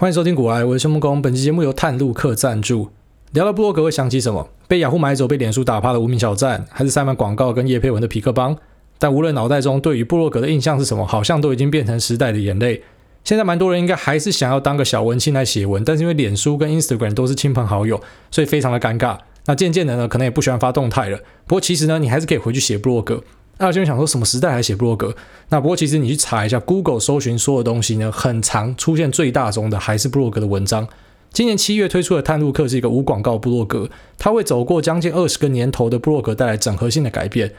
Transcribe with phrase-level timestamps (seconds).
[0.00, 1.20] 欢迎收听古来，我是徐梦工。
[1.20, 2.90] 本期节目由探路客赞助。
[3.32, 4.48] 聊到布洛格会想起什么？
[4.68, 8.56] 被雅虎买走、被脸书打趴的无名小站，还是塞满广告跟叶佩文的皮克邦？
[9.00, 12.84] 但无论脑袋中对于布洛格的印象是什么，好像都已经变成时代的眼泪。
[13.24, 19.18] 现在蛮多人应该还是想要当个小文青来写文，但是因为脸书跟 Instagram 都是亲朋好友，所以非常的尴尬。
[19.46, 21.18] 那渐渐的呢，可能也不喜欢发动态了。
[21.44, 23.24] 不过其实呢，你还是可以回去写布洛格。
[23.58, 25.14] 那有些人想说什么时代还写部落格？
[25.50, 30.88] 那不过其实你去查一下 Google 搜寻所有东西呢，很常出现最大宗的还是部落格的文章。
[31.32, 37.52] 今年七月推出的探路客是一个无广告部落格，它为走过将近二十个年头的部落格带来整合性的改变。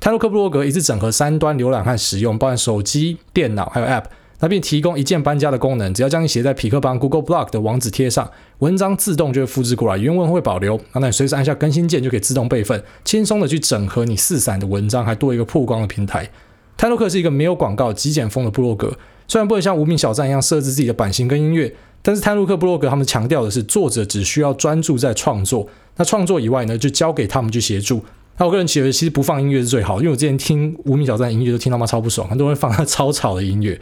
[0.00, 4.04] 探路客部落格一次整合三端浏览和使用，包含手机、电脑还有 App。
[4.42, 8.28] 那并提供一键搬家的功能，只要将你写在匹克邦 Google Blog 的网址贴上，
[8.58, 10.80] 文章自动就会复制过来，原文会保留。
[10.94, 16.28] 那你随时按下更新键就可以自动备份，轻松的去整合你四散的文章，还多一个曝光的平台。
[16.76, 21.72] 探路客是一个没有广告、极简风的部落格，虽然不能像无名小站一样设置自己的版型跟音乐，
[22.02, 28.02] 但是探路客部落格他们强调的是作者只需要专注在创作，那创作以外呢，就交给他们去协助。
[28.38, 33.78] 那我个人觉得其实不放音乐是最好，因为我之前听无名小站音乐都听到妈超不爽，很多人放他超吵的音乐。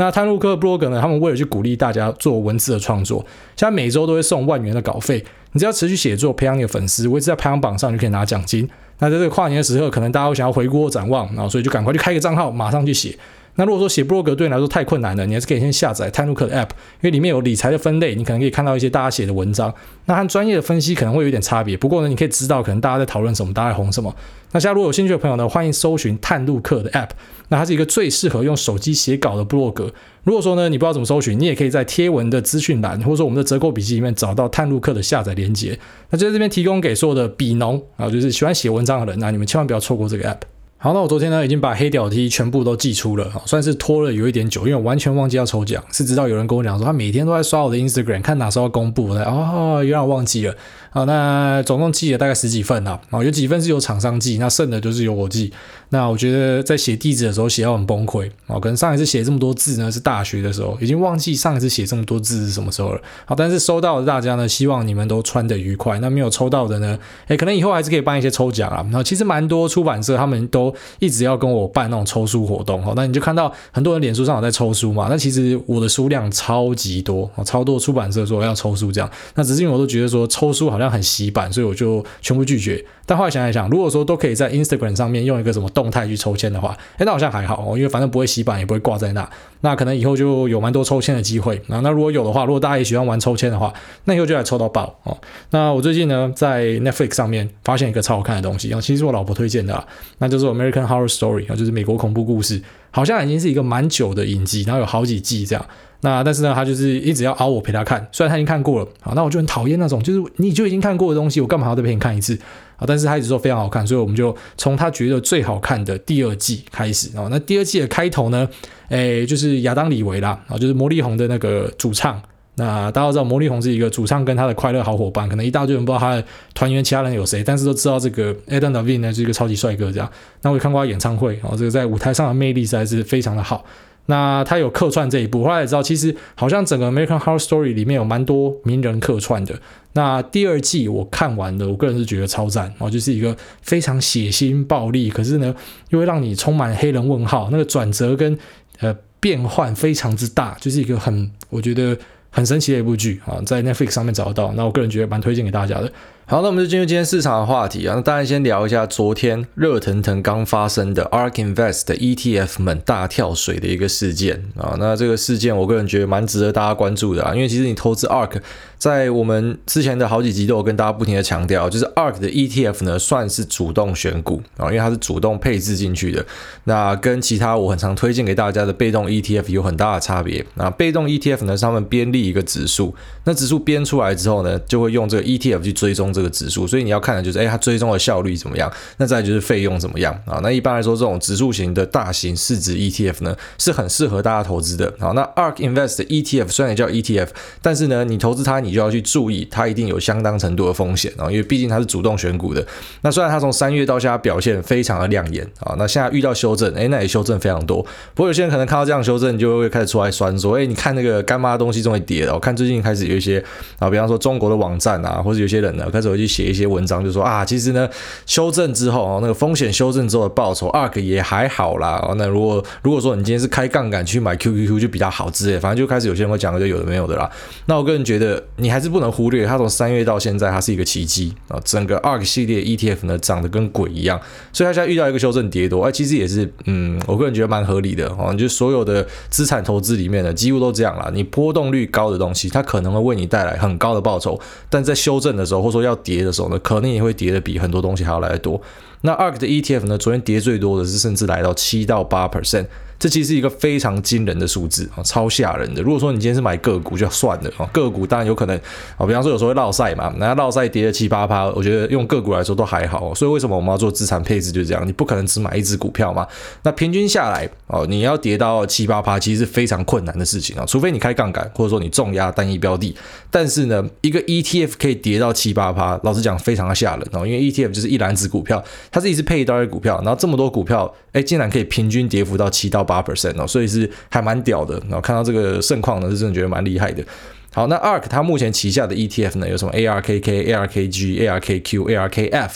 [0.00, 0.98] 那探路客 blog 呢？
[0.98, 3.18] 他们为了去鼓励大家做文字的创作，
[3.54, 8.66] 现在每周都会送万元的稿费，你只要持续写作，培养你的粉丝，维持在排行榜上就可以拿奖金。
[9.00, 13.14] 那在这个跨年的时刻，可能大家会想要回顾展望，然后所以就赶快去开个账号，马上去写。
[13.56, 19.72] 那如果说写部落格对你来说太困难了，你还是可以先下载探路客的 App，因为里面有理财的分类，你可能可以看到一些大家写的文章。
[20.06, 24.14] 那和专业的分析可能会有点差别，不过呢，你可以知道可能大家在讨论什么，大家在红什么。
[24.52, 27.10] 那现在如果有兴趣的朋友呢，欢迎搜寻探路客的 App，
[27.48, 29.92] 那它是一个最适合用手机写稿的部落格。
[30.24, 35.78] 如果说呢，你不知道怎么搜寻，你也可以在贴文的资讯栏，或者说我们的折扣笔记里面找到探路客的下载链接。
[36.10, 40.40] 那就在这边提供给所有的笔农啊，就是喜欢写文章的人，那你们千万不要错过这个 App。
[40.82, 50.56] 好，那我昨天呢已经把黑屌 T 全部都寄出了，算是拖了有一点久，因为我完全忘记要抽奖，是直到有人跟我讲说他每天都在刷我的 Instagram，看哪时候公布，哦，原来我忘记了。
[50.92, 55.52] 好，那总共寄了大概十几份啊，啊，有几份是由厂商寄，那剩的就是由我寄。
[55.92, 63.00] 那我觉得在写地址的时候写到很崩溃啊，可能上一次写这么多字呢是大学的时候，已经忘记上一次写这么多字是什么时候了。
[63.24, 65.98] 好，但是收到的大家呢，希望你们都穿得愉快。
[66.00, 66.98] 那没有抽到的呢，
[67.28, 68.84] 诶，可能以后还是可以办一些抽奖啊。
[68.90, 75.06] 那其实蛮多出版社他们都一直要跟我办那种抽书活动，好，那你就看到很多人脸书上有在抽书嘛。
[75.08, 82.84] 那其实我的书量超级多，超多出版社说要抽书这样，那只是因为我都觉得说抽书好好像很洗版，所以我就全部拒绝。
[83.06, 89.28] 但后来想一想，如果说都可以在 Instagram 上面用一个什么动态去抽签的话，诶，那好像还好哦，因为反正不会洗版，也不会挂在那。
[89.62, 91.60] 那可能以后就有蛮多抽签的机会。
[91.66, 93.72] 那那如果有的话，如果大家也喜欢玩抽签的话，
[94.04, 95.16] 那以后就来抽到爆哦。
[95.50, 99.84] 那我最近呢，在 Netflix 上面发现一个超好看的东西，其实是我老婆推荐的啊，
[100.18, 105.66] 那就是 American Horror Story 啊，就是美国恐怖故事，好像已经是一个蛮久的影集，然后有好几季这样。
[106.02, 112.34] 那但是呢，他就是一直要熬我陪他看，虽然他已经看过了，好，那我就很讨厌那种，就是你就已经看过的东西，我干嘛要再陪你看一次？
[112.76, 117.28] 啊，但是他一直说非常好看，所以我们就从他觉得最好看的第二季开始啊。
[117.30, 118.48] 那第二季的开头呢，
[118.88, 122.20] 诶，就是亚当李维啦，啊，就是魔力红的那个主唱。
[122.56, 130.10] 那大家都知道魔力红是一个主唱跟他的快乐好伙伴，可能一大堆人不知道他的团员其他人有谁，但是都知道这个 Adam Levine 呢是一个超级帅哥这样。
[130.42, 133.64] 那我也看过他演唱会，啊，这个在舞台上的魅力实在是非常的好。
[134.06, 139.54] 那他有客串这一部，后来也知道，其实好像整个《American Horror Story》里面有蛮多名人客串的。
[139.92, 145.54] 那第二季我看完了，我个人是觉得超赞哦，就是一个非常血腥暴力，可是呢
[145.90, 148.36] 又会让你充满黑人问号，那个转折跟
[148.80, 151.96] 呃变换非常之大，就是一个很我觉得
[152.30, 154.52] 很神奇的一部剧啊，在 Netflix 上面找得到。
[154.56, 155.92] 那我个人觉得蛮推荐给大家的。
[156.30, 157.96] 好，那我们就进入今天市场的话题啊。
[157.96, 164.76] 那当然先聊一下昨天热腾腾刚发生的 ARK Invest 的 ETF 们大跳水的一个事件啊。
[164.78, 168.40] 那这个事件我个人觉得蛮值得大家关注的啊，因为其实你投资 ARK，
[168.80, 176.24] 在我们之前的好几集都有跟大家不停的强调，就是 ARK 的 ETF 呢算是主动选股啊，因为它是主动配置进去的。
[176.64, 180.44] 那跟其他我很常推荐给大家的被动 ETF 有很大的差别。
[180.54, 182.94] 那被动 ETF 呢，是他们编立一个指数，
[183.24, 186.30] 那指数编出来之后呢，就会用这个 ETF 去追踪这个。
[186.30, 188.72] 指数，所以你要看的就是，哎，它追踪的效率怎么样？
[188.98, 190.38] 那再就是费用怎么样啊？
[190.44, 194.94] 那一般来说，这种指数型的大型市值 ETF 呢，是很适合大家投资的。
[195.00, 197.28] 好，那 ARK Invest 的 ETF 虽然也叫 ETF，
[197.60, 202.64] 但是呢，你投资它，你你就要去注意，它一定有相当程度的风险啊，因为毕竟它是主动选股的。
[203.02, 207.82] 那虽然它从三月到现在表现非常的亮眼啊，那现在遇到修正，哎，那也修正非常多。
[208.14, 212.32] 不过有些人可能看到这样修正，你就会开始出来酸说，哎，你看那个干妈的东西终于跌了。
[212.34, 213.44] 我看最近开始有一些
[213.78, 217.88] 啊，比方说中国的网站啊，或者有些人呢，开始会去写一些文章，就说啊，其实呢，
[218.26, 222.00] 修正之后哦，那个风险修正之后的报酬，ARK 也还好啦。
[222.06, 227.30] 哦，那如果如果说你今天是开杠杆去买 QQQ 就比较好之类，反正就开始有些人会讲就有的没有的啦。
[227.66, 234.20] 那我个人觉得你还是不能忽略，它从三月到现在，它是一个奇迹啊，整个 ARK 系列 ETF 呢涨得跟鬼一样，
[234.52, 248.60] 所以它现在遇到一个修正跌多，哎，其实也是嗯，我个人觉得蛮合理的哦，就所有的资产投资里面呢，几乎都这样啦，你波动率高的东西，它可能会为你带来很高的报酬，但在修正的时候，或者说要跌的时候呢，可能也会跌得比很多东西还要来得多。
[249.02, 252.66] 那 ARK 的 ETF 呢，昨天跌最多的是甚至来到七到八 percent。
[253.00, 255.80] 这其实是一个非常惊人的数字啊，超吓人的。
[255.80, 258.54] 如果说你今天是买个股就算了啊，个股当然有可能
[258.98, 263.14] 啊，比方说有时候会落赛嘛，那落赛跌了七八趴，我觉得用个股来说都还好。
[263.14, 264.86] 所以为什么我们要做资产配置就是这样？
[264.86, 266.28] 你不可能只买一只股票嘛。
[266.62, 272.94] 那平均下来哦，你要跌到七八趴，其实是非常困难的事情啊，除非你开杠杆，或者说你重压单一标的。
[273.30, 283.70] 但是呢，一个 ETF 可以跌到七八趴，老实讲非常的吓人哦，因为 ETF 就是一篮子股票，它是一只配一堆股票，然后这么多股票，哎，竟然可以平均跌幅到七到八 percent 哦，所以。
[283.70, 287.04] 是还蛮屌的，然后看到这个盛况呢，是真的觉得蛮厉害的。
[287.52, 292.50] 好，那 ARK 它目前旗下的 ETF 呢，有什么 ARKK、ARKG、ARKQ、ARKF。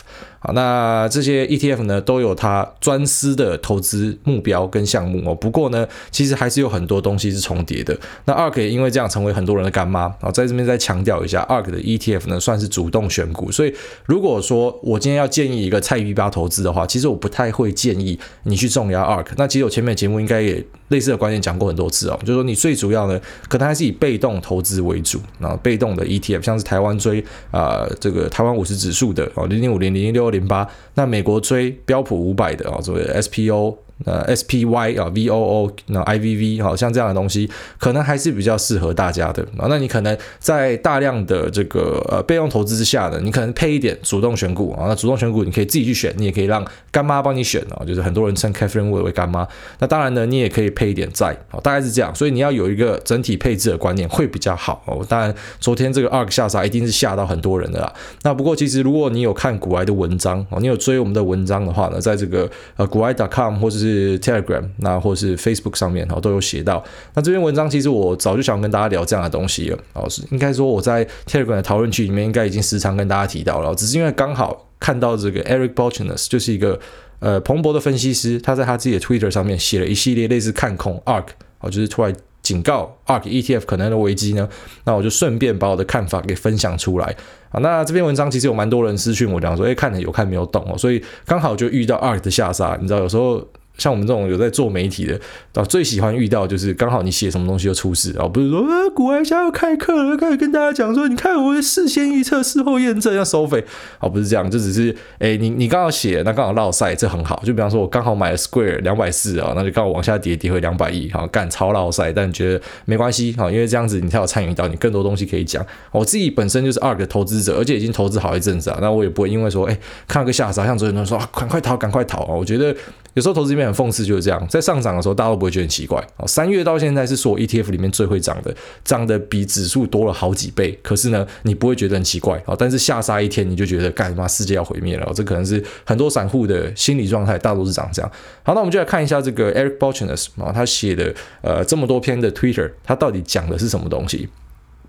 [0.46, 5.34] 好，那这些 ETF 呢，都有它专司的投资目标跟项目哦。
[5.34, 7.98] 不过呢，其实还是有很多东西是重叠的。
[8.26, 10.30] 那 ARK 也因为这样成为很多人的干妈啊。
[10.30, 13.50] 在这边再强调一下，ARK 的 ETF 呢，算是主动选股。
[13.50, 13.74] 所以
[14.04, 19.28] 如果说我今天要建议一个菜逼吧投资的话，其实我不太会建议你去重压 ARK。
[19.38, 23.18] 那其实我前面节目应该也类似的观点讲过很多次哦，就是说你最主要呢，
[23.48, 33.78] 可能还是以被动投资为主啊，被动的 ETF，像是台湾追啊、这个台湾五十指数的哦，零零五零零零六零八，那美国追标普五百的啊，作为 SPO。
[34.04, 37.48] 呃，SPY 啊，VOO，那 IVV，好像这样的东西，
[37.78, 39.66] 可能还是比较适合大家的啊。
[39.68, 44.86] 那你可能在大量的这个呃备用投资之下呢，你可能配一点主动选股啊。
[44.88, 47.84] 那主动选股你可以自己去选，你也可以让干妈帮你选啊。
[47.86, 49.46] 就是很多人称 Catherine Wood 为干妈。
[49.78, 52.12] 那当然呢，你也可以配一点债啊，大概是这样。
[52.14, 55.06] 所以你要有一个整体配置的观念会比较好哦。
[55.08, 57.92] 当然，昨天这个 ARK 下杀一定是吓到很多人的啦。
[58.22, 66.82] 那不过其实如果你有看股癌的文章哦，你有追我们的文章的话呢，在这个呃股癌 .com 或者是是 Telegram，那或是 Facebook 上面，都有写到。
[67.14, 76.80] 那这篇文章其实我早就想跟大家聊这样的东西了，哦，是应该说我在 Telegram 的讨论区里面应该已经时常跟大家提到了，只是因为刚好看到这个 Eric Balchunas 就是一个
[77.18, 81.26] 呃彭博的分析师，他在他自己的 Twitter 上面写了一系列类似看空 ARK，
[81.60, 84.48] 哦，就是出来警告 ARK ETF 可能的危机呢。
[84.84, 87.14] 那我就顺便把我的看法给分享出来。
[87.50, 93.46] 啊，那这篇文章其实有蛮多人私讯我讲说，哎，看了有看没有懂哦，所以刚好就遇到 ARK 的下杀，你知道有时候。
[93.76, 95.20] 像我们这种有在做媒体的，
[95.54, 103.64] 啊，最喜欢遇到就是刚好你写什么东西就出事啊，不是说啊，股癌现在要开课了，开始跟大家讲说，你看我事先预测，事后验证要收费，
[103.98, 115.64] 啊，不是这样，就只是，哎，你你刚好写，那刚好落赛，这很好，就比方说我刚好买了 Square 两百四啊，那就刚好往下跌，跌回两百亿，好，干超落赛，但觉得没关系，好，因为这样子你才有参与到，你更多东西可以讲。
[115.90, 119.76] 我自己本身就是二个投资者，而且已经投资好一阵子啊，那我也不会因为说，哎，
[120.06, 122.74] 看了个下杀，像昨天都说啊，赶快逃，赶快逃啊，我觉得。
[123.14, 126.04] 有时候投资里面很讽刺，就是这样，在上涨的时候，大家都不会觉得很奇怪。
[126.16, 130.76] 哦，三月到现在是所有 ETF 里面最会涨的，涨得比指数多了好几倍。
[130.82, 132.42] 可是呢，你不会觉得很奇怪。
[132.46, 135.10] 哦，但是下杀一天，你就觉得干嘛世界要毁灭了。
[135.14, 138.10] 这可能是很多散户的心理状态，大多是长这样。
[138.42, 144.28] 好，那我们就来看一下这个 Eric Balchunas 啊，他写的呃这么多篇的 Twitter，他到底讲的是什么东西？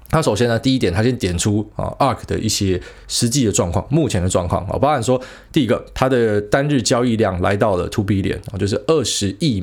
[0.10, 5.20] 他首先呢，第一点，他先点出啊，ARK 的一些实际的状况，目前的状况啊，包含说，
[5.51, 9.62] 第一个，它的单日交易量来到了 two billion 啊，就是二十亿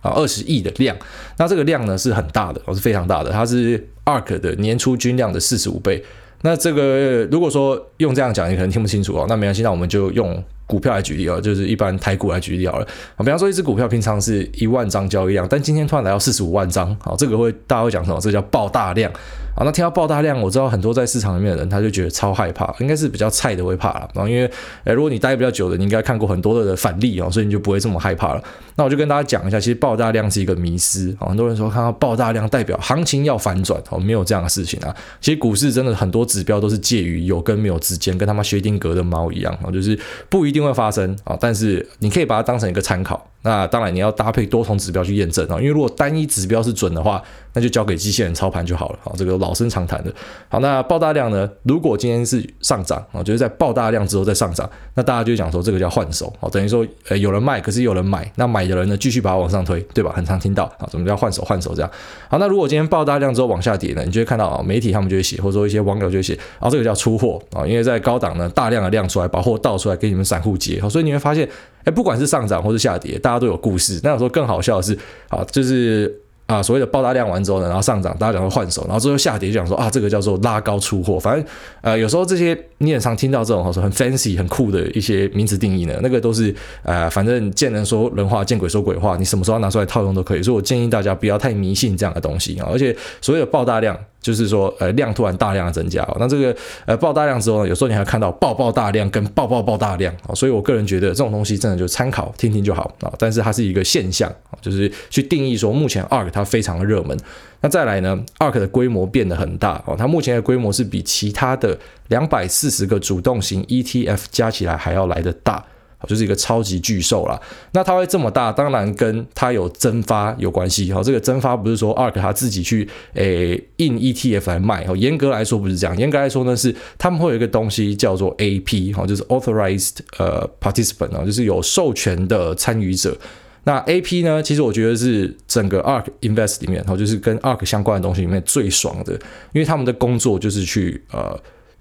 [0.00, 0.96] 啊，二十亿的量。
[1.38, 6.04] 那这个量呢是很大的，是非常大的，它是 ARK 的年初均量的四十五倍。
[6.42, 10.42] 那这个如果说用这样讲，你可能听不清楚哦，那没关系，那我们就用。
[10.70, 12.86] 股票来举例啊，就是一般台股来举例好了。
[13.18, 18.20] 比方说一只股票平常是一万张交易量，但今天突然来到四十五万张，好，这个会大家会讲什么？
[18.20, 19.12] 这叫爆大量。
[19.60, 24.08] 好，那听到爆大量，我知道很多在市场里面的人他就觉得超害怕，应该是比较菜的会怕了。
[24.14, 24.50] 然后因为，
[24.84, 28.42] 诶，如果你待比较久的，你应该看过很多的反例啊，所以你就不会这么害怕了。
[28.76, 31.28] 那我就跟大家讲一下，其实爆大量是一个迷思啊。
[31.28, 34.96] 很多人说看到爆大量代表行情要反转，哦，没有这样的事情啊。
[35.20, 39.98] 其实股市真的很多指标都是介于有跟没有之间，跟他妈薛定谔的猫一样啊，就是
[40.30, 41.36] 不一定会发生啊。
[41.38, 43.26] 但是你可以把它当成一个参考。
[43.42, 48.98] 那当然你要搭配多重指标去验证啊，因为如果单一指标是准的话，那就交给机器人操盘就好了。
[49.02, 50.12] 好，这个老生常谈的。
[50.48, 51.48] 好，那爆大量呢？
[51.64, 56.32] 如果今天是上涨啊，就是在爆大量之后再上涨，那大家就讲说这个叫换手。
[56.38, 60.12] 好，等于说呃有人卖，可是有人买，那买的人呢继续把它往上推，对吧？
[60.14, 61.90] 很常听到啊，怎么叫换手换手这样？
[62.28, 70.80] 好，那如果今天爆大量之后往下跌呢，你就会看到啊，媒体他们就会写，或者说一些网友就会写，啊，这个叫出货啊，因为在高档呢大量的量出来，把货倒出来给你们散户接。
[70.80, 71.48] 好，所以你会发现，
[71.84, 74.00] 哎，不管是上涨或是下跌，大家都有故事。
[74.02, 74.96] 那有时候更好笑的是
[75.28, 76.20] 啊，就是。
[76.50, 81.16] 啊，所谓的爆大量完之后呢，然后上涨，大家讲说换手，然后最后下跌就讲说啊，这个叫做拉高出货。
[81.16, 81.44] 反正
[81.80, 86.52] 呃，有时候这些你也常听到这种说很 fancy、很酷的一些名词定义呢，那个都是
[86.82, 90.42] 呃，反正见人说人话，见鬼说鬼话，你什么时候拿出来套用都可以。
[90.42, 92.68] 所以我建议大家不要太迷信这样的东西啊。
[92.72, 93.96] 而且所谓的爆大量。
[94.20, 107.16] 就是说，呃，量突然大量的增加哦，那这个呃爆大量之后呢，有时候你还看到爆爆大量跟爆爆爆大量啊，所以我个人觉得这种东西真的就参考听听就好啊，但是它是一个现象啊，就是去定义说目前 ARK 它非常的热门，
[107.62, 115.64] 那再来呢，ARK 的规模变得很大哦，它目前的规模是比其他的两百四十个主动型 ETF 加起来还要来得大。
[116.06, 117.40] 就是一个超级巨兽啦，
[117.72, 120.92] 那它会这么大，当然跟它有增发有关系。
[120.92, 124.86] 哈，这个增发不是说 ARK 它自己去诶印 ETF 来卖。
[124.86, 133.16] 哈，严格来说不是这样，严格来说呢是他们会有一个东西叫做 AP，哈，就是 Authorized 呃 Participant 啊，就是有授权的参与者。
[133.64, 139.12] 那 AP 呢，其实我觉得是整个 ARK Invest 里面，然后，就是跟 ARK 相关的东西里面最爽的，
[139.52, 141.38] 因为他们的工作就是去呃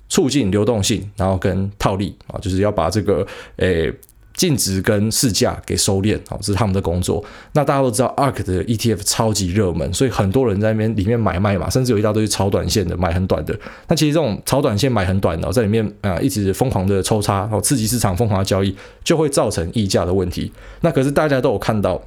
[0.10, 3.92] 促进流动性，然后跟套利啊，就是要把这个诶。
[4.40, 7.22] 净值跟市价给收敛，好，这是他们的工作。
[7.52, 13.54] 那大家都知道，ARK 的 ETF 超级热门，所以很多人在那边里面买卖嘛，甚至有一大堆炒短线的，买很短的。
[13.90, 20.50] 那其实这种炒短线买很短的，在里面啊一直疯狂的抽插，刺激市场疯狂的交易，就会造成溢价的问题。
[20.80, 22.02] 那可是大家都有看到。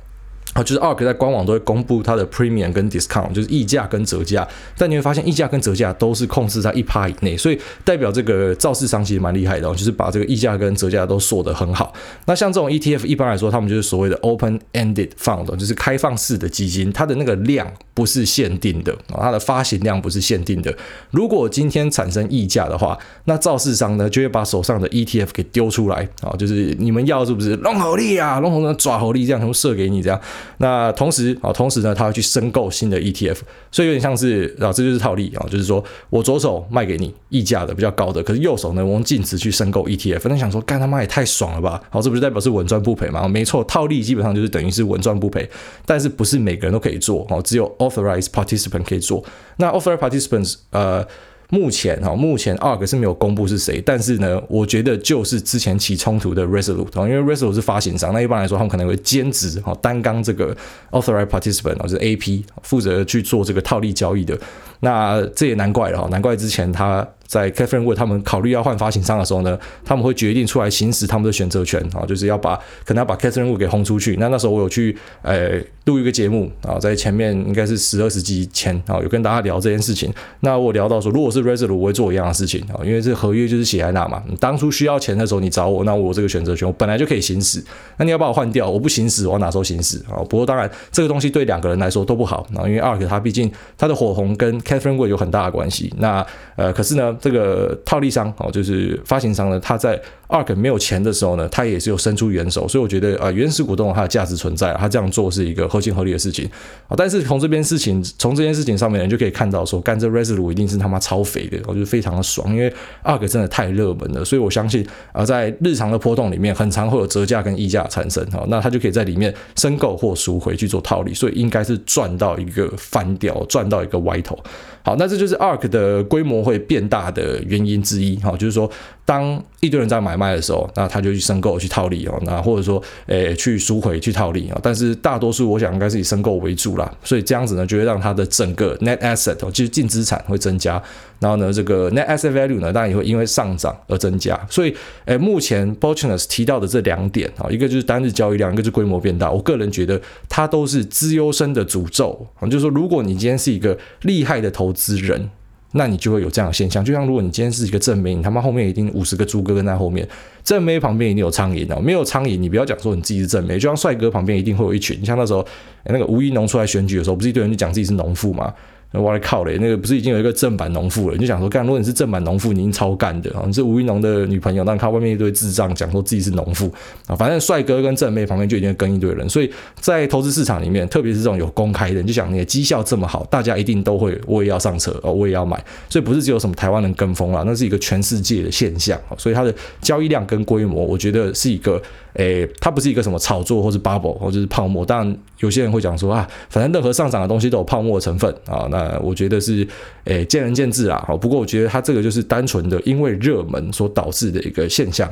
[0.55, 4.47] 啊，就是 ARK 在官网都会公布它的 premium 跟 discount，就是溢价跟折价。
[4.77, 11.95] 但你会发现，溢价跟折价都是控制在一趴以内，所以代表这个造市商其实蛮厉害的，就是把这个溢价跟折价都锁得很好。
[12.27, 20.75] 那像这种 ETF，一般来说，他们就是所谓的 open-ended fund，就是开放式的基金，它的那个量不是限定的啊，它的发行量不是限定的。
[21.13, 30.21] 如果今天产生溢价的话，那造市商呢就会把手上的 ETF 给丢出来啊，就是你们要是不是龙猴力啊，龙猴的爪合力这样全部射给你这样。
[30.59, 33.39] 那同时啊，同时呢，他会去申购新的 ETF，
[33.71, 40.29] 所以有点像是啊，这就是套利啊，就是说我左手卖给你溢价的比较高的，可是右手呢，我用净值去申购 ETF。
[40.29, 41.83] 那想说，干他妈也太爽了吧？
[41.91, 43.27] 好，这不是代表是稳赚不赔吗？
[43.29, 45.49] 没错，套利基本上就是等于是稳赚不赔，
[45.85, 49.25] 但是不是每个人都可以做哦，只有 authorized participant 可以做。
[49.57, 51.07] 那 authorized participants 呃。
[51.55, 60.57] 目前哈，目前 ARK 是没有公布是谁，但是呢，我觉得就是之前起冲突的 Resolute，因为 Resolute 是发行商，那一般来说他们可能会兼职哈，担纲这个
[60.93, 64.35] Authorized Participant，就是 AP 负责去做这个套利交易的，
[64.83, 67.07] 那这也难怪了哈，难怪之前他。
[67.25, 74.19] 在 Cathie Wood 他们考虑要换发行商的时候呢，他们会决定出来行使他们的选择权啊，就是要把可能要把 Cathie Wood 给轰出去。
[74.21, 75.53] 那那时候我有去呃
[75.87, 80.13] 录一个节目啊，在前面应该是十二十集前啊，有跟大家聊这件事情。
[80.41, 84.23] 那我聊到说，如果是 Resolute 我会做一样的事情啊，因为这合约就是写在那嘛。
[84.29, 87.65] 你当初需要钱的时候你找我，那我这个选择权我本来就可以行使。
[87.97, 90.21] 那你要把我换掉，我不行使，我哪时候行使啊？
[90.29, 95.93] 不过当然这个东西对两个人来说都不好啊，因为 ARK 它毕竟它的火红跟 Cathie Wood 有很大的关系。
[95.99, 96.25] 那
[96.57, 100.01] 呃，可是呢，这个套利商哦，就是发行商呢，他在
[100.33, 106.49] ARK 没有钱的时候呢，他也是有伸出援手，所以我觉得啊，原始股东它的价值存在，他这样做是一个合情合理的事情
[106.89, 106.97] 啊。
[106.97, 112.73] 但是从这边事情，从这件事情上面，你就可以看到说，干这 Resolute 一定是他妈超肥的，我觉得非常的爽，因为
[113.05, 124.39] ARK 真的太热门了，所以我相信啊，在日常的波动里面，很常会有折价跟溢价产生哈，那他就可以在里面申购或赎回去做套利，所以应该是赚到一个翻掉，赚到一个歪头。
[124.85, 128.17] 好，那这就是 ARK 的规模会变大的原因之一。
[128.17, 128.71] 哈，就是说，
[129.05, 134.59] 当一堆人在买卖的时候，那他就去申购去套利哦，那或者说，诶，去赎回去套利啊。
[134.63, 140.83] 但是大多数我想应该是以申购为主啦，所以这样子呢，就会让他的整个 net asset，就是净资产会增加。
[141.23, 144.37] 然后呢，这个 net asset value 呢，当然也会因为上涨而增加。
[144.51, 144.75] 所以，
[145.05, 149.31] 诶，目前 Borchinus 提到的这两点啊，一个就是单日交易量，一个就是规模变大。
[149.31, 155.31] 我个人觉得它都是资优生的诅咒啊，就是说，如果你今天是一个厉害的投资人，
[155.75, 156.85] 那你就会有这样的现象。
[156.85, 160.07] 就像如果你今天是一个正妹，你他妈后面一定五十个猪哥跟在后面，
[160.43, 164.99] 正妹旁边一定有苍蝇哦，没有苍蝇，你不要讲说你自己是正妹，就像帅哥旁边一定会有一群。
[165.01, 165.47] 你像那时候，
[165.85, 168.53] 那个吴一农出来选举的时候，不是一堆人就讲自己是农妇嘛？
[168.93, 171.15] 我来靠嘞，那个不是已经有一个正版农妇了？
[171.15, 173.43] 你就想说，干，如果你是正版农妇，你已经超干的啊！
[173.47, 176.71] 你是吴云龙的女朋友，但看外面一堆智障讲说自己是农妇
[177.07, 191.81] 啊，反正帅哥跟正妹旁边就已经跟一堆人，所以在投资市场里面，特别是这种有公开的，你就想你的绩效这么好，大家一定都会，我也要上车哦，我也要买，所以不是只有什么台湾人跟风啦，那是一个全世界的现象，所以它的交易量跟规模，我觉得是一个。
[192.15, 199.67] 诶，它不是一个什么炒作或是 bubble 或者是泡沫，当然有些人会讲说啊，反正任何上涨的东西都有泡沫的成分啊，那我觉得是
[200.05, 201.05] 诶见仁见智啦。
[201.07, 205.11] 好，不过我觉得它这个就是单纯的因为热门所导致的一个现象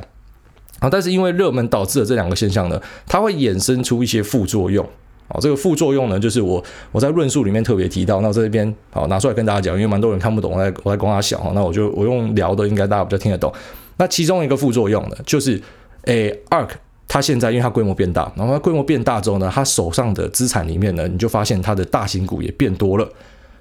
[0.79, 4.87] 啊，但是因为热门导致的这两个现象呢，它会衍生出一些副作用
[5.27, 13.53] 啊，这个副作用呢，就是我我在论述里面特别提到，那我在这边好拿出来跟大家讲，因为蛮多人看不懂，我在我在跟他小，那我就我用聊的，应该大家比较听得懂。
[13.97, 15.61] 那其中一个副作用呢，就是
[16.05, 16.65] 诶二。
[17.13, 23.05] 他现在因为他规模变大，然后他规模变大之后呢，他手上的资产里面呢，你就发现他的大型股也变多了。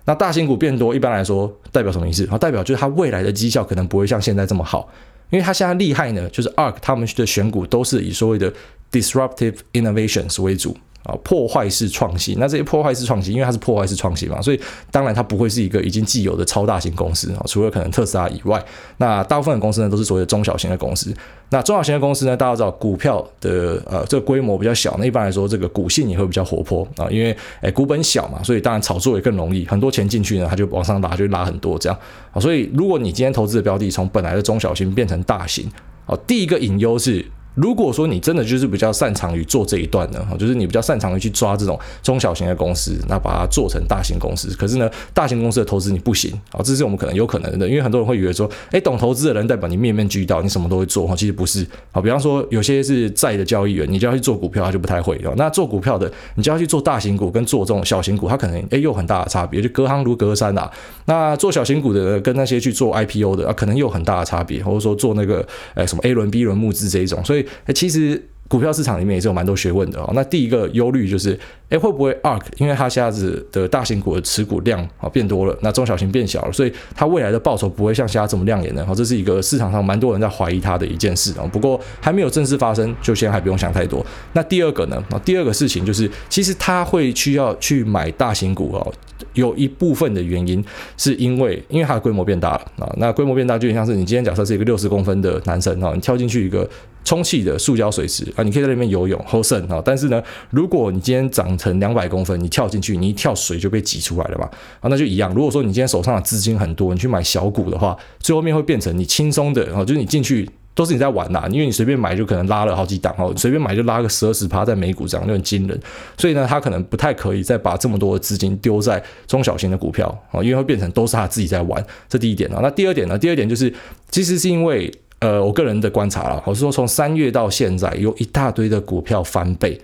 [0.04, 2.24] 那大型股变多，一般来说代表什么意思？
[2.30, 4.88] 啊，代表就是他未来的绩效可能不会像现在这么好，
[5.30, 8.52] 因为他现在厉害呢，就是 ARK 他们的选股都是以所谓的
[8.92, 10.76] disruptive innovations 为主。
[11.02, 18.62] 啊，破坏式创新，那这些破坏式创新，因为它是破坏式创新嘛，所以当然它不会是一个已经既有的超大型公司啊，除了可能特斯拉以外，
[18.98, 21.14] 那大部分的公司呢都是所谓的中小型的公司。
[21.52, 31.98] 那中小型的公司呢，大家知道股票的呃这个规模比较小，那一般来说这个股性也会比较活泼啊，因为诶股本小嘛，所以当然炒作也更容易，很多钱进去呢，它就往上拉，就拉很多这样
[32.30, 32.38] 啊。
[32.38, 35.66] 所以如果你今天投资的标的从本来的中小型变成大型，
[36.04, 37.24] 啊，第一个隐忧是。
[37.54, 44.54] 如果说你真的就是比较擅长于做这一段的，就是你比较擅长于去抓这种中小型的公司，那把它做成大型公司。
[44.56, 51.66] 可是呢，大型公司的投资你不行啊，这是我们可能有可能的，因为很多人会以为说，诶，懂投资的人代表你面面俱到，你什么都会做哈，其实不是。
[51.90, 55.34] 好，比方说有些是在的交易员，你就要去做股票，他就不太会哦。
[55.36, 60.70] 那做股票的，你就要去做大型股跟做这种小型股，它可能诶有很大的差别，就隔行如隔山啊。
[61.06, 67.39] 那做小型股的跟那些去做 IPO 的啊，可能又有很大的差别，或者说做那个诶什么 A 轮、B 轮募资这一种，所以。
[67.66, 70.10] 诶，其实股票市场里面也是有蛮多学问的哦。
[70.12, 78.84] 那第一个忧虑就是，诶，会不会 ARK 因为它现在的大型股的持股量啊变多了，那中小型变小了，所以它未来的报酬不会像现在这么亮眼呢？
[78.88, 81.46] 哦，这是一个市场上蛮多人在怀疑它的一件事啊。
[81.52, 84.04] 不过还没有正式发生，就先还不用想太多。
[84.32, 84.96] 那第二个呢？
[85.10, 88.92] 啊，第二个事情就是，其实它会需要去买大型股哦。
[89.34, 90.64] 有一部分的原因
[90.96, 92.94] 是因为，因为它的规模变大了啊。
[92.96, 96.68] 那规模变大，就像是你今天假设是一个六十公分的男生啊，你跳进去一个
[97.04, 99.80] 充气的塑胶水池啊，你可以在里面游泳，好省啊。
[99.84, 104.44] 但是呢，如果你今天长成两百公分，你跳进去，你一跳水就被挤出来了嘛
[104.80, 105.32] 啊，那就一样。
[105.34, 110.48] 如果说你今天手上的资金很多，你去买小股的话，最后面会变成你轻松的啊，就是你进去。
[110.74, 115.78] 都是你在玩呐，因为你随便买就可能拉了好几档哦，随便买就拉个十二十趴在美股这样就很惊人，
[116.16, 122.60] 所以呢，他可能不太可以再把这么多的资金丢在中小型的股票啊，因为会变成都是他自己在玩，这第一点啊。
[122.62, 123.18] 那第二点呢？
[123.18, 123.72] 第二点就是，
[124.10, 129.78] 其实是因为呃，我个人的观察啦，我是说从三月到现在有一大堆的股票翻倍。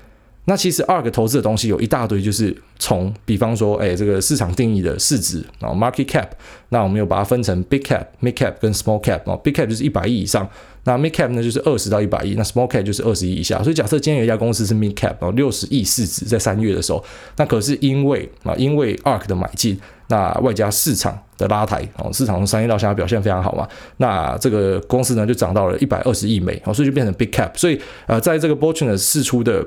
[0.48, 6.28] 那其实 ARK 投资的东西有一大堆，就是从比方说，哎，这个市场定义的市值啊，market cap，
[6.68, 10.48] 那我们又把它分成 big cap、mid cap 跟 small cap 啊，big cap 就是一百亿以上，
[10.84, 13.60] 那 mid cap 呢就是二十到一百亿，那 small cap 就是二十亿以下。
[13.60, 17.04] 所以假设今天有一家公司是 mid cap 啊，六十亿市值在三月的时候，
[17.36, 27.50] 那可是因为啊，因为 ARK 的买进，那外加市场的拉抬哦，市场从三月到现在表现非常好嘛，那这个公司呢就涨到了一百二十亿美哦，所以就变成 big cap。
[27.56, 29.66] 所以呃，在这个 b o r t u n e 释出的。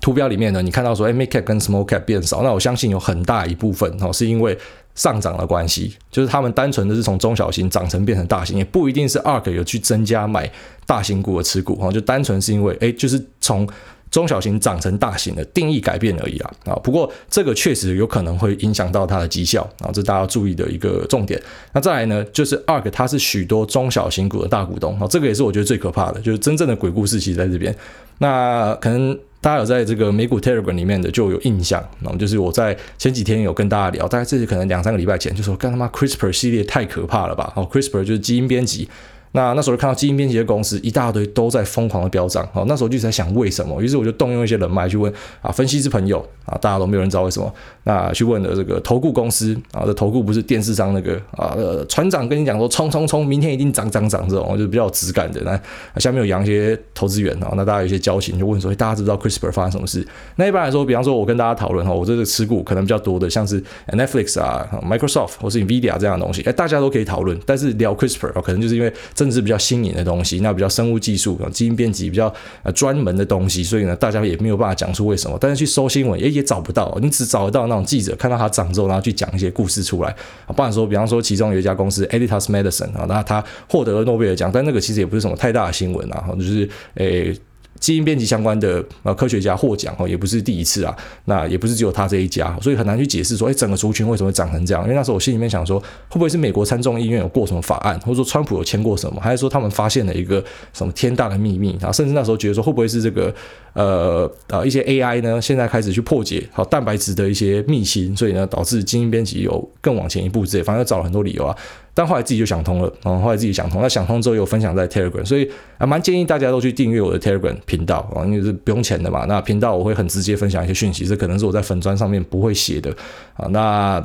[0.00, 4.56] 图标里面呢，你看到说，哎，mid cap 跟 small cap 变少，那我相信有很大一部分哦，是因为
[4.94, 10.50] 上涨的关系，就是他们单纯的是从中小型涨成变成大型，也不一定是 ARK 有去增加买
[10.86, 13.68] 大型股的持股哈，就单纯是因为，哎，就是从
[14.10, 21.40] 中小型涨成大型的定义改变而已啊啊，不过这个确实有可能会影响到它的绩效啊，这是大家要注意的一个重点。
[21.72, 27.74] 那再来呢，就是 ARK 它是许多中小型股的大股东啊，这个也是我觉得最可怕的，就是真正的鬼故事其实在这边。
[28.18, 29.18] 那可能。
[29.42, 37.52] 大家有在这个美股 Telegram 里面的就有印象，那么就是我在前几天有跟大家聊，大概这是可能两三个礼拜前，就说干他妈 CRISPR 系列太可怕了吧？
[37.56, 38.88] 哦，CRISPR 就是基因编辑。
[39.32, 47.52] 那那时候看到基因编辑的公司一大堆都在疯狂的飙涨，好，那时候就在想为什么，于是我就动用一些人脉去问啊，分析师朋友啊，大家都没有人知道为什么。
[47.84, 55.40] 那去问了这个投顾公司啊，这投顾不是电视上那个啊，呃，船长跟你讲说冲冲冲，明天一定涨涨涨这种，就比较有质感的。
[55.42, 60.06] 那下面有养一些投资员啊，那大家有一些交情，就问说，大家知不知道 CRISPR 发生什么事？
[60.36, 68.92] 那一般来说，比方说我跟大家讨论哈，我这个持股可能比较多的，像是 Netflix 啊、Microsoft 或是 Nvidia 这样的东西，哎，大家都可以讨论，但是聊 CRISPR 啊可能就是因为
[69.22, 72.32] 甚至比较新颖的东西，那比较生物技术、基因编辑比较
[72.64, 75.38] 呃专门的东西，所以呢，大家也没有办法讲出为什么。
[75.40, 80.12] 但是去搜新闻，也也找不到，你只找得到那种记者看到它涨之后，然后去讲一些故事出来。
[80.56, 87.32] 不然说，比方说其中有一家公司 Editas Medicine 啊，那他获得了诺贝尔奖，但那个其实也不是什么太大的新闻啊，就是诶。
[87.80, 94.82] 基因编辑相关的呃科学家获奖哦，也不是第一次啊，那也不是只有他这一家，所以很难去解释说，哎，整个族群为什么长成这样？
[94.84, 101.76] 因为那时候我心里面想说，会不会是美国参众议院有过什么法案，或者说川普有签过什么，还是说他们发现了一个什么天大的秘密？
[101.80, 103.34] 然后甚至那时候觉得说，会不会是这个
[103.72, 111.56] 呃呃一些 AI 呢，现在开始去破解好蛋白质的一些秘辛，所以呢导致基因编辑有更往前一步之类，反正找了很多理由啊。
[111.94, 119.24] 但后来自己就想通了，嗯，后来自己想通，那想通之后又分享在 Telegram，所以还蛮建议大家都去订阅我的 Telegram 频道啊，因为是不用钱的嘛。
[119.26, 122.90] 那频道我会很直接分享一些讯息，这可能是我在粉砖上面不会写的
[123.34, 123.46] 啊。
[123.48, 124.02] 那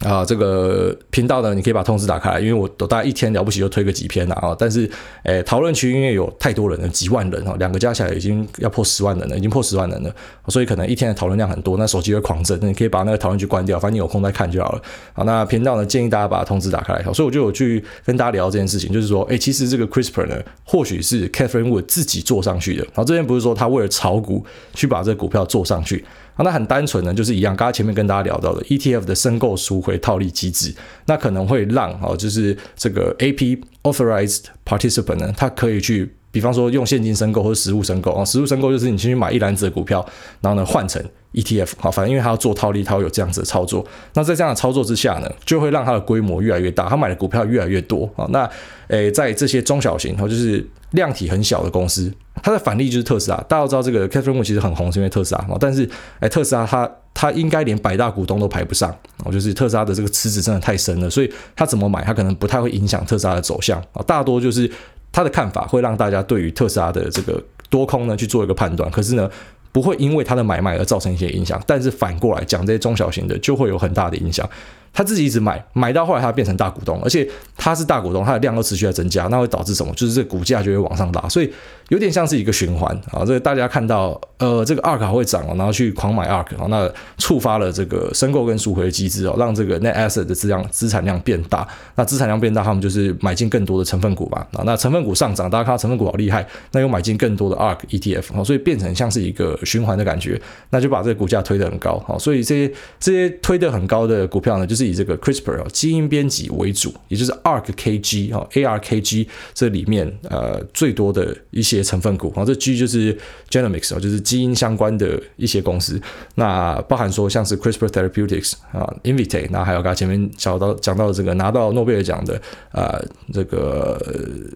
[0.00, 4.56] 啊，这个频道呢，你可以把通知打开，因为我都大概一天了不起就推个几篇了啊。
[4.58, 4.90] 但是，
[5.24, 10.10] 诶，讨论区因为有太多人了，几万人哦，两个加起来已经要破十万人了，已经破十万人了，
[10.48, 12.58] 所以可能一天的讨论量很多，那手机会狂震。
[12.62, 14.80] 那你可以把那个讨论区关掉，反正你有空再看就好了。
[15.12, 17.02] 好，那频道呢，建议大家把通知打开来。
[17.02, 22.82] 好，所以我就有去跟大家聊这件事情，就是说，诶，其实这个 CRISPR 呢，或许是 Catherine Wood 自己做上去的。
[22.84, 26.02] 然后这边不是说他为了炒股去把这个股票做上去。
[26.34, 30.74] 啊那很单纯呢，就是一样，刚刚前面跟大家聊到的 ETF 的申购赎回套利机制，
[31.06, 40.04] 那可能会让哦，就是这个 AP Authorized Participant 呢，它可以去，比方说用现金申购或者实物申购啊，实物申购就是你先去买一篮子的股票，
[40.40, 41.02] 然后呢换成
[41.34, 43.86] ETF，好，反正因为他要做套利，他会有这样子的操作。
[44.14, 48.26] 那在这样的操作之下呢，就会让它的规模越来越大，他买的股票越来越多啊。
[48.30, 48.48] 那
[48.88, 52.12] 诶，在这些中小型，然后就是量体很小的公司。
[52.42, 55.56] 它的反例就是特斯拉，大家都知道这个 Catherine 其实很红，是因为特斯拉嘛。
[55.60, 55.88] 但是，
[56.20, 64.02] 哎，特斯拉它它应该连百大股东都排不上，哦，就是特斯拉的这个池子真的太深了，所以它怎么买，它可能不太会影响特斯拉的走向啊。
[64.06, 64.70] 大多就是
[65.12, 69.28] 他的看法会让大家对于特斯拉的这个多空呢去做一个判断，可是呢，
[69.72, 71.60] 不会因为它的买卖而造成一些影响。
[71.66, 74.48] 但是反过来讲，这些中小型的就会有很大的影响。
[74.92, 79.92] 他自己一直买，买到后来他变成大股东，而且他是大股东，他的量都持续在增加，那会导致什么？
[79.94, 81.52] 就是这股价就会往上拉，所以
[81.88, 83.24] 有点像是一个循环啊。
[83.24, 91.66] 这个大家看到，呃，这个 ARK 会涨，然后去狂买 ARK，那触发了这个申购跟赎回的机制哦，让这个 Net Asset 的质量资产量变大。
[91.94, 94.44] 那资产量变大，他们就是买进更多的成分股嘛。
[94.52, 102.02] 啊，那成分股上涨，大家看到成分股好厉害，那又买进更多的 ARK ETF，所以变成像是一个循环的感觉，那就把这个股价推得很高。
[102.06, 113.16] 好，所以这些这些推得很高的股票呢，就是是以这个 CRISPR 基因编辑为主，也就是 ARKKG 哈 ARKG 这里面呃最多的一些成分股，然后这 G 就是
[113.50, 116.00] Genomics 就是基因相关的一些公司，
[116.36, 122.34] 那包含说像是 CRISPR Therapeutics 啊 Invitae，那还有刚才前面讲到讲到这个拿到诺贝尔奖的
[122.72, 124.00] 啊、呃、这个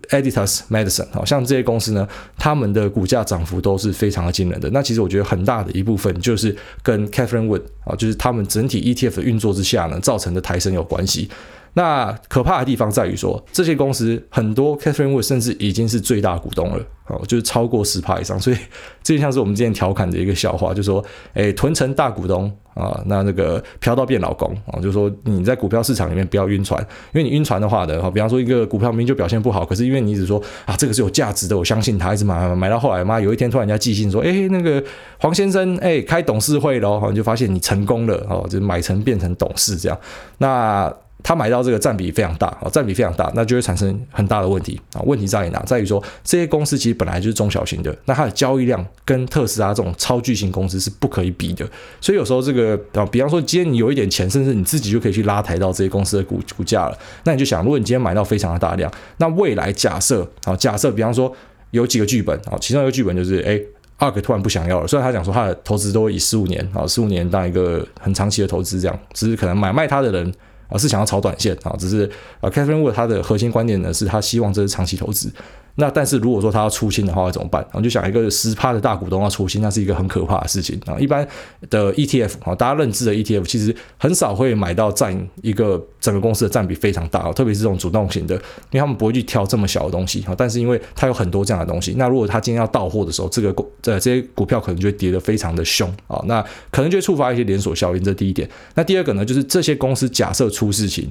[0.08, 2.08] Editas Medicine，好像这些公司呢，
[2.38, 4.70] 他们的股价涨幅都是非常的惊人的。
[4.70, 11.28] 那其实我觉得很大的一部分就是跟 Catherine Wood 啊，就是他们整体 ETF 的运作之下呢，造造成的抬升有关系。
[11.74, 18.40] 那可怕的地方在于说，这些公司很多 Catherine Wood 甚至已经是最大股东了，哦，就是超过十趴以上。
[18.40, 18.56] 所以
[19.02, 26.80] 这就像是我们之前调侃的一个笑话，就是说，诶，囤成大股东啊，那那个飘到变老公啊，就是说你在股票市场里面不要晕船，
[27.12, 34.80] 因为你晕船的话呢，比方说一个股票明明就表现不好，可是因为你一直说啊，这个是有价值的，我相信他，一直买买买，到后来，妈有一天突然间寄信说，诶，那个
[35.18, 39.98] 黄先生，诶，开董事会喽，你就发现你成功了，哦，就买成变成董事这样，
[40.38, 40.94] 那。
[41.24, 45.00] 他买到这个占比非常大啊，占比非常大，那就会产生很大的问题啊。
[45.06, 45.58] 问题在于哪？
[45.64, 51.66] 在于说这些公司其实本来就是中小型的，那它的交易量跟特斯拉这种超巨型公司是不可以比的。
[51.98, 56.98] 所以有时候这个啊，比方说今天你有一点钱，甚至你自己就可以去拉抬到这些公司的股股价了。
[57.24, 61.34] 那你就想，如果你今天买到非常的大量，那未来假设啊，假设比方说
[61.70, 63.58] 有几个剧本啊，其中一个剧本就是哎
[64.06, 64.86] ，ARK 突然不想要了。
[64.86, 70.30] 虽然他讲说他的投资都以十五年啊，十五年当一个很长期的投资这样，只是可能买卖他的人。
[70.68, 75.30] 而是想要炒短线啊，只是啊，Catherine Wood 他的核心观点呢，是他希望这是长期投资。
[75.76, 77.60] 那但是如果说他要出清的话，会怎么办？
[77.64, 80.96] 然后就想一个十趴的大股东要出清，那是一个很可怕的事情啊。
[80.98, 81.26] 一般
[81.68, 90.34] 的 ETF 啊，大家认知的 ETF 其实很少会买到占一个整个公司的占比非常大，特别是这种主动型的，因为他们不会去挑这么小的东西啊。
[90.36, 98.04] 但是因为它有很多这样的东西，那如果他今天要到货的时候，这个股这这些股票可能就会跌得非常的凶啊，那可能就会触发一些连锁效应。
[98.04, 98.48] 这第一点。
[98.74, 101.10] 那第二个呢，就是这些公司假设出事情。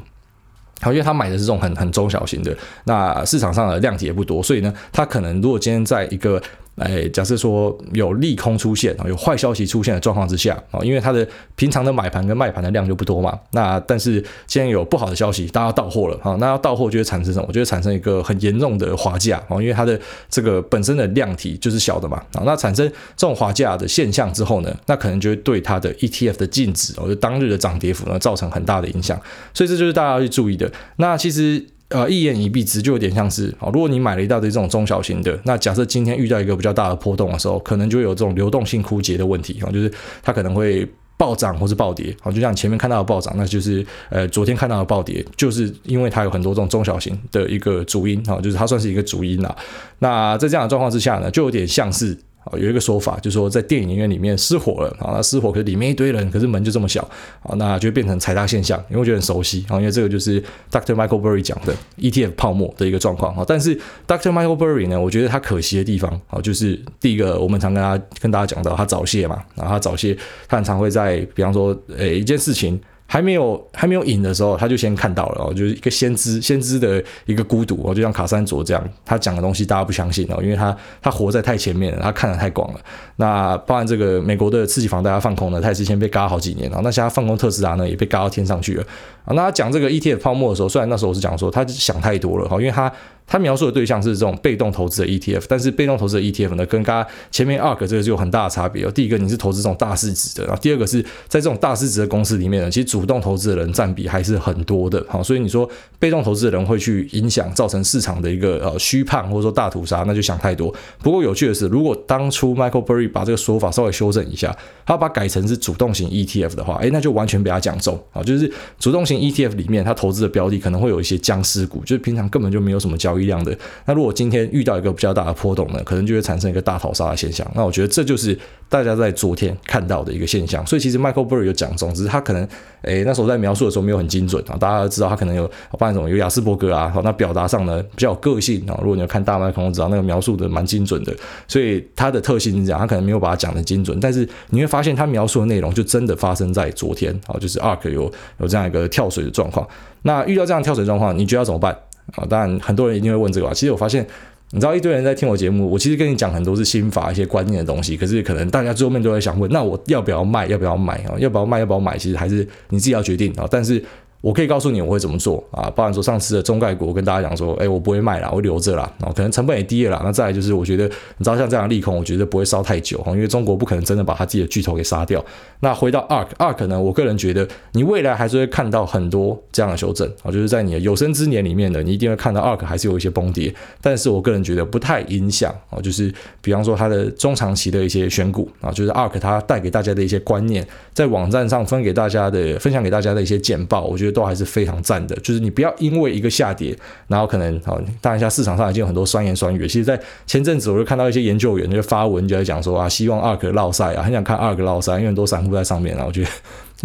[0.83, 6.41] 好，因为他买的是这种很很中小型的，那市场上的量体也不多，所以呢，他可能如果今天在一个
[6.75, 17.47] 哎，假设说有利空出现啊，有坏消息出现的状况之下啊，因为它的平常的买盘跟卖盘的量就不多嘛，那但是既然有不好的消息，大家到货了啊，那要到货就会产生什么？
[17.53, 29.19] 就会产生一个很严重的滑价啊，因为它的这个本身的量体就是小的嘛啊，那产生这种滑价的现象之后呢，那可能就会对它的 ETF 的净值哦，就当日的涨跌幅呢造成很大的影响，
[29.53, 30.71] 所以这就是大家要去注意的。
[30.95, 31.63] 那其实。
[31.93, 39.91] 呃，一言以蔽之，就有点像是啊，如果你买了一大堆这种中小型的，那假设今天遇到一个比较大的波动的时候，可能就有这种流动性枯竭的问题啊，就是
[40.23, 49.55] 它可能会暴涨或是暴跌啊，就像前面看到的暴涨，那就是呃昨天看到的暴跌，就是因为它有很多这种中小型的一个主因啊，就是它算是一个主因啦。
[49.99, 52.17] 那在这样的状况之下呢，就有点像是。
[52.43, 57.01] 啊，有一个说法，就是说在电影院里面失火了啊，那失火可是里面一堆人，可是门就这么小
[57.41, 60.93] 啊，那就变成踩踏现象，因为我觉得很熟悉啊，因为这个就是 Dr.
[60.93, 63.45] Michael Burry 讲的 ETF 泡沫的一个状况啊。
[63.47, 63.75] 但是
[64.07, 64.31] Dr.
[64.31, 72.79] Michael Burry 呢，我觉得他可惜的地方啊，就是第一个，我们常跟他跟大家讲到他早泄嘛，然后他早泄，他很常会在比方说，诶一件事情。
[73.13, 82.79] 还没有还没有赢的时候，他就先看到了哦，就是一个先知先知的一个孤独哦，就像卡山卓这样，他讲的东西大家不相信哦，因为他他活在太前面了，他看得太广了。
[83.17, 86.81] 那包含这个美国的刺激房大家放空呢，他也是先被嘎好几年啊。
[86.83, 88.83] 那现在放空特斯拉呢，也被嘎到天上去了
[89.25, 89.29] 啊。
[89.35, 92.91] 那他讲这个 ETF 泡沫的时候，虽然那时候我是讲说他想太多了哈，因为他。
[93.25, 98.91] 他描述的对象是这种被动投资的 ETF，但是被动投资的 ETF 呢，跟刚刚前面 ARK 这个就有很大的差别哦。
[98.91, 105.05] 第一个，你是投资这种大市值的，然后第二个是在这种大市值的公司里面呢，其实主主动投资的人占比还是很多的。
[105.09, 110.73] 好，所以你说被动投资的人会去影响造成市场的一个呃虚胖或者说大屠杀，那就想太多。
[110.99, 118.23] 不过有趣的是，如果当初 Michael Burry 把这个说法稍微修正一下，他把改成是主动型 ETF 的话，诶，那就完全被他讲中啊。
[118.23, 123.53] 就是主动型 ETF 里面，他投资的标的可能会有一些僵尸股，就是平常根本就没有什么交易量的。
[123.85, 127.45] 那如果今天遇到一个比较大的波动呢，可能就会产生一个大逃杀的现象。
[127.53, 128.39] 那我觉得这就是
[128.69, 130.65] 大家在昨天看到的一个现象。
[130.65, 132.47] 所以其实 Michael Burry 有讲中，只是他可能
[132.83, 134.57] 诶那时候在描述的时候没有很精准啊。
[134.59, 138.77] 大家都知道他可能有包含什么有雅斯伯格啊，好，那表达上呢比较有个性啊。
[138.81, 141.13] 如果你有看大麦克风知道那个描述的蛮精准的，
[141.47, 149.67] 所以他的特性是这样，他可能没有把它讲的精准，但是你会发现他描述的内容就真的发生在昨天啊，就是 ARK 有有这样一个跳水的状况。
[150.03, 151.73] 那遇到这样跳水状况，你觉得要怎么办？
[152.15, 153.53] 啊，当然很多人一定会问这个啊。
[153.53, 154.05] 其实我发现，
[154.53, 157.97] 你知道一堆人在听我节目，我其实跟你讲很多是心法、一些观念的东西。
[157.97, 160.45] 可是可能大家最后面都在想问，那我要不要卖？
[160.45, 161.15] 要不要买啊？
[161.17, 161.57] 要不要卖？
[161.57, 161.97] 要不要买？
[161.97, 163.47] 其实还是你自己要决定啊。
[163.49, 163.83] 但是。
[164.23, 170.01] 我可以告诉你我会怎么做啊，包含说上次的中概股，我跟大家讲说，哎，我不会卖了，我留着啦，然后可能成本也低了啦。
[170.01, 170.85] 那再来就是，我觉得
[171.17, 175.21] 你知道像这样的利空，我觉得不会烧太久哈，因为中国不可能真的把他自己的巨头给杀掉。
[175.59, 186.09] 那回到 ARK，ARK 呢，我个人觉得你未来还是会看到很多这样的修正啊，就是在你的有生之年里面呢，你一定会看到 ARK 还是有一些崩跌，但是我个人觉得不太影响啊，就是
[186.41, 195.05] 比方说它的中长期的一些选股啊，就是 ARK 它带给大家的一些观念，在网站上分给大家的分享给大家的一些简报，我觉得都还是非常赞。
[195.05, 196.73] 的，就是你不要因为一个下跌，
[197.07, 199.67] 然后可能啊，当然像市场上已经有很多酸言酸语。
[199.67, 206.29] 其实，在前阵子我就看到一些研究员就发文就在讲说啊，希望 ARK 落赛啊，很想看 ARK 落赛，因为很多散户在上面啊，我觉得。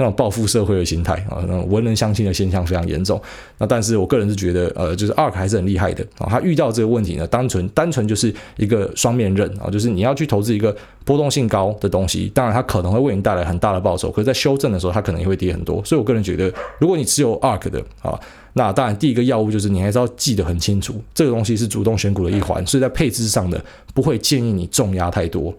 [0.01, 3.21] 那种报复社会的心态啊，那种文人相亲的现象非常严重。
[3.59, 6.29] 那但是我个人是觉得，呃，就是 ARK 还是很厉害的啊。
[6.31, 15.85] 他遇到这个问题呢，单纯单纯就是一个双面刃啊，就是你要去投资一个波动性高的东西，当然它可能会为你带来很大的报酬，可是在修正的时候，它可能也会跌很多。
[15.85, 18.17] 所以我个人觉得，如果你持有 ARK 的啊，
[18.53, 23.61] 那当然第一个要务就是你还是要记得很清楚，这个东西是主动选股的一环，所以在配置上呢，
[23.93, 25.53] 不会建议你重压太多。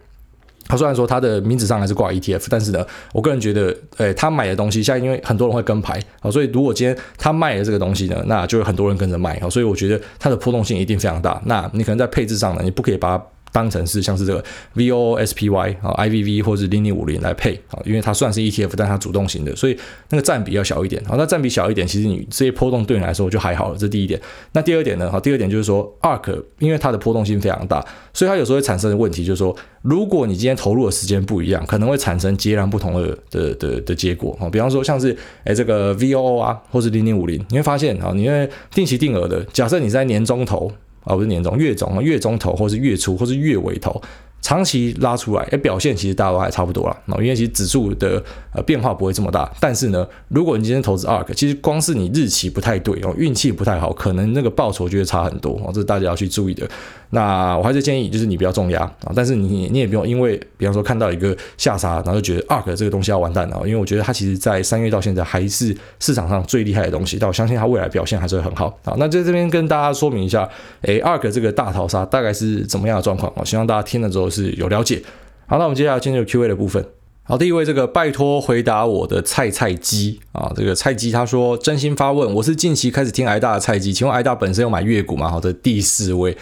[0.70, 11.42] 他虽然说他的名字上还是挂 ETF，但是呢，我个人觉得，诶，他买的东西，现在因为很多人会跟牌啊，所以如果今天他卖了这个东西呢，那就有很多人跟着卖啊，所以我觉得它的波动性一定非常大。
[11.46, 13.24] 那你可能在配置上呢，你不可以把它。
[13.52, 14.44] 当成是像是这个
[14.76, 19.78] VOSPY 啊 IVV 或者零零五零来配啊，因为它算是 ETF，但它主动型的，所以
[20.10, 21.04] 那个占比要小一点。
[21.06, 23.76] 好，那占比小一点，其实你这些波动对你来说就还好了。
[23.76, 24.20] 这是第一点。
[24.54, 25.12] 那第二点呢？
[25.12, 27.84] 好，第二点就是说 ARK 因为它的波动性非常大，
[28.14, 34.50] 所以它有时候会产生的问题就是说，如果你今天投入的时间不一样，可能会产生截然不同的的的的结果啊。
[34.50, 40.72] 比方说像是诶这个 VOO 啊，或是零零五零，你会发现啊，你因为定期定额的，假设你在年中投。
[41.04, 44.02] 啊，不是年中，月中、月中投，或是月初，或是月尾投，
[44.42, 46.98] 长期拉出来，哎，表现其实大家都还差不多啦。
[47.18, 49.52] 因为其实指数的呃变化不会这么大。
[49.60, 56.70] 但是呢，如果你今天投资 ARK，其实光是你日期不太对哦，运气不太好，可能那个报酬就会差很多哦，这是大家要去注意的。
[57.12, 68.94] 那我还是建议就是你不要重压啊，但是你你也不用因为比方说看到一个下杀，然后就觉得 ARK 这个东西要完蛋了，因为我觉得它其实在三月到现在还是市场上最厉害的东西，但我相信它未来表现还是会很好啊。
[69.00, 70.48] 那在这边跟大家说明一下，
[70.82, 73.34] 诶，ARK 这个大逃杀大概是怎么样的状况？
[73.36, 75.02] 我希望大家听了之后是有了解。
[75.48, 76.86] 好，那我们接下来进入 Q&A 的部分。
[77.24, 85.28] 好，第一位这个拜托回答我的菜菜鸡啊，这个菜鸡他说真心发问，我是近期开始听挨大的菜鸡，请问挨大本身有买月股吗？
[85.28, 86.38] 好的，第四位。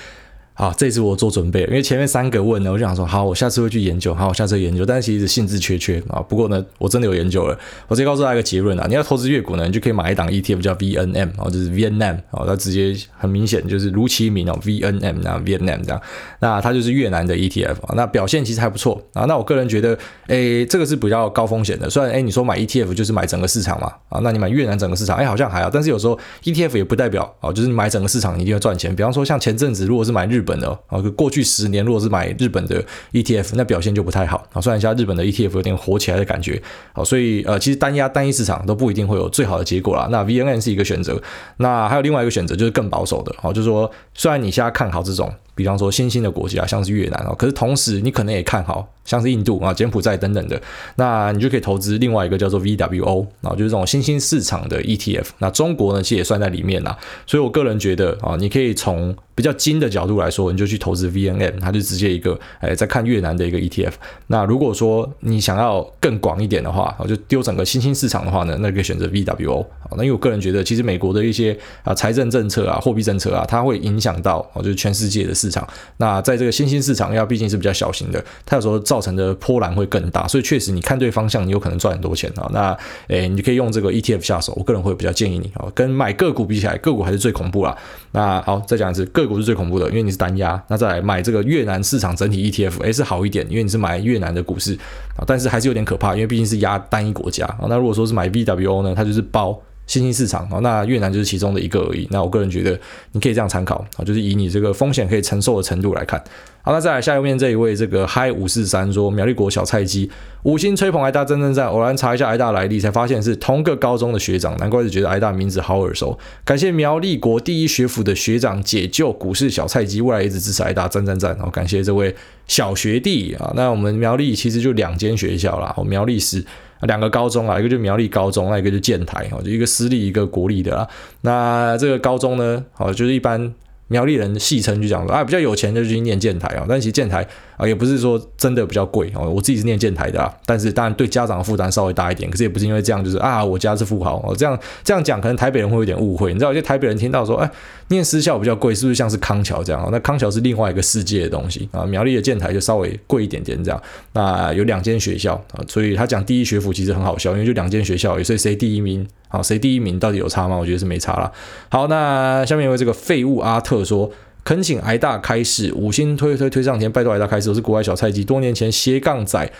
[0.59, 6.19] 好，这次我做准备了，因为前面三个问呢，我就想说，好，我下次会去研究，好，我下次研究，但是其实兴致缺缺啊。
[6.27, 7.55] 不过呢，我真的有研究了，
[7.87, 16.01] 我直接告诉大家一个结论啊，你要投资月股呢，你就可以买一档 ETF 叫 VNM 啊，就是 VNM 啊，它直接很明显就是如其名哦，VNM 啊，VNM 这样，
[16.39, 19.25] 那它就是越南的 ETF 啊，那表现其实还不错啊。
[19.25, 28.95] 那我个人觉得，诶，这个是比较高风险的，虽然诶，你说买 ETF 就是买整个市场嘛，啊，那你买越南整个市场，诶，好像还好，但是有时候 ETF 也不代表啊，就是你买整个市场你一定会赚钱。
[28.95, 32.81] 比方说像前阵子如果是买日本的啊，过去十年，如果是买日本的
[33.11, 34.61] ETF，那表现就不太好啊。
[34.61, 36.61] 虽然现在日本的 ETF 有点火起来的感觉，
[36.93, 40.07] 好，所以呃，其实单压单一市场都不一定会有最好的结果啦。
[40.09, 41.21] 那 VNN 是一个选择，
[41.57, 45.29] 那还有另外一个选择就是更保守的，好，就是说虽然你现在看好这种。
[45.57, 50.61] 比方说新兴的国家，像是越南哦，可是同时你可能也看好像是印度啊、柬埔寨等等的，
[50.95, 55.25] 那你就可以投资另外一个叫做 VWO 啊，就是这种新兴市场的 ETF。
[55.39, 56.95] 那中国呢，其实也算在里面啦。
[57.25, 63.93] 所以我个人觉得啊，你可以从比较精的角度来说，你就去投资 VNM，它就直接一个哎在看越南的一个 ETF。
[64.27, 69.65] 那如果说你想要更广一点的话，就丢整个新兴市场的话呢，那可以选择 VWO。
[69.95, 75.46] 那因为我个人觉得，其实美国的一些啊财政政策啊、货币政策啊，它会影响到就是全世界的市。
[75.47, 75.65] 市场，
[75.97, 82.49] 那在这个新兴市场，要毕竟是比较小型的，它有时候造成的波澜会更大，所以确实你看对方向，你有可能赚很多钱啊。
[82.53, 87.75] 那诶，你可以用这个 ETF 下手，我个人会比较建议你啊，跟买个股比起来，个股还是最恐怖啦。
[88.11, 90.61] 那好，再讲一次，个股是最恐怖的，因为你是单压。
[90.67, 94.77] 那再来买这个越南市场整体 ETF，诶是好一点，因为你是买越南的股市
[95.15, 97.67] 啊，但是还是有点可怕，因为毕竟是压单一国家啊。
[97.69, 99.57] 那如果说是买 VWO 呢，它就是包。
[99.87, 102.07] 新兴市场，那越南就是其中的一个而已。
[102.11, 102.79] 那我个人觉得，
[103.13, 106.21] 你可以这样参考啊，就是以你这个风险可以承受的程度来看。
[106.67, 110.11] 好，那再来下一面这一位，这个嗨五四三说苗栗国小菜鸡
[110.43, 116.19] 五星吹捧挨大真正在偶然查一下挨大来历，才发现是同个高中的学长，难怪是觉得挨大名字好耳熟。
[116.43, 121.33] 感谢苗栗国第一学府的学长解救股市小菜鸡，未来一直支持挨大，赞赞赞。
[121.39, 122.13] 好，感谢这位
[122.47, 123.53] 小学弟啊。
[123.55, 126.43] 那我们苗栗其实就两间学校啦，苗栗市。
[126.81, 130.85] 两个高中啊，一个就苗栗高中，那一个就建台，哦，就一个私立，一个国立的啦。
[131.21, 133.53] 那这个高中呢，哦，就是一般。
[133.87, 139.29] 苗栗人戏称就讲说啊，比较有钱就去念建台啊，但其实建台啊也不是说真的比较贵哦。
[139.29, 146.31] 我自己是念建台的啊，但是当然对家长的负担稍微大一点，可是也不是因为这样，就是啊我家是富豪哦，这样这样讲可能台北人会有点误会。
[146.31, 147.51] 你知道有些台北人听到说哎
[147.89, 149.89] 念私校比较贵，是不是像是康桥这样？
[149.91, 153.81] 那康桥是另外一个世界的东西啊，苗栗的建台就稍微贵一点点这样。
[154.13, 159.07] 那有两间学校啊，所以他讲第一学府其实很好笑，因为就两间学校，所以谁第一名？
[159.29, 160.55] 好，谁第一名到底有差吗？
[160.55, 161.29] 我觉得是没差啦。
[161.69, 164.09] 好，那下面有位这个废物阿特说，
[164.47, 167.49] 恳请挨大开市，五星推推推上天，拜托挨大开市。
[167.49, 169.51] 我是国外小菜鸡，多年前斜杠仔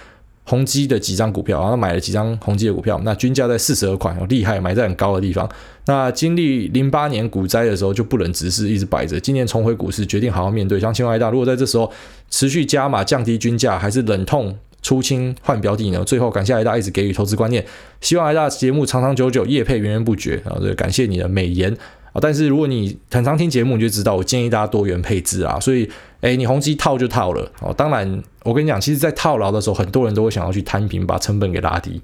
[0.46, 5.50] 宏基的几张股票，然后买了几张宏基的股票，那均价在四十二块，厉害，买在很高的地方。
[5.88, 9.20] 那经历零八年股灾的时候，就不能直视一直摆着。
[9.20, 10.80] 今年重回股市，决定好好面对。
[10.80, 11.92] 想请问挨大，如果在这时候
[12.30, 14.58] 持续加码降低均价，还是忍痛？
[14.84, 16.02] 出清换标的呢？
[16.06, 17.66] 最后感谢挨大一直给予投资观念，
[18.00, 20.56] 希望挨大节目长长久久，业配源源不绝啊！
[20.62, 21.76] 这感谢你的美言
[22.22, 25.60] 但是如果你很常听节目，你就知道我建议大家多元配置啊。
[25.60, 25.90] 所以，
[26.22, 27.74] 哎，你宏基套就套了哦。
[27.74, 32.02] 当然，我跟你讲，其实，在套牢的时候，很多人都会想要去摊平，把成本给拉低。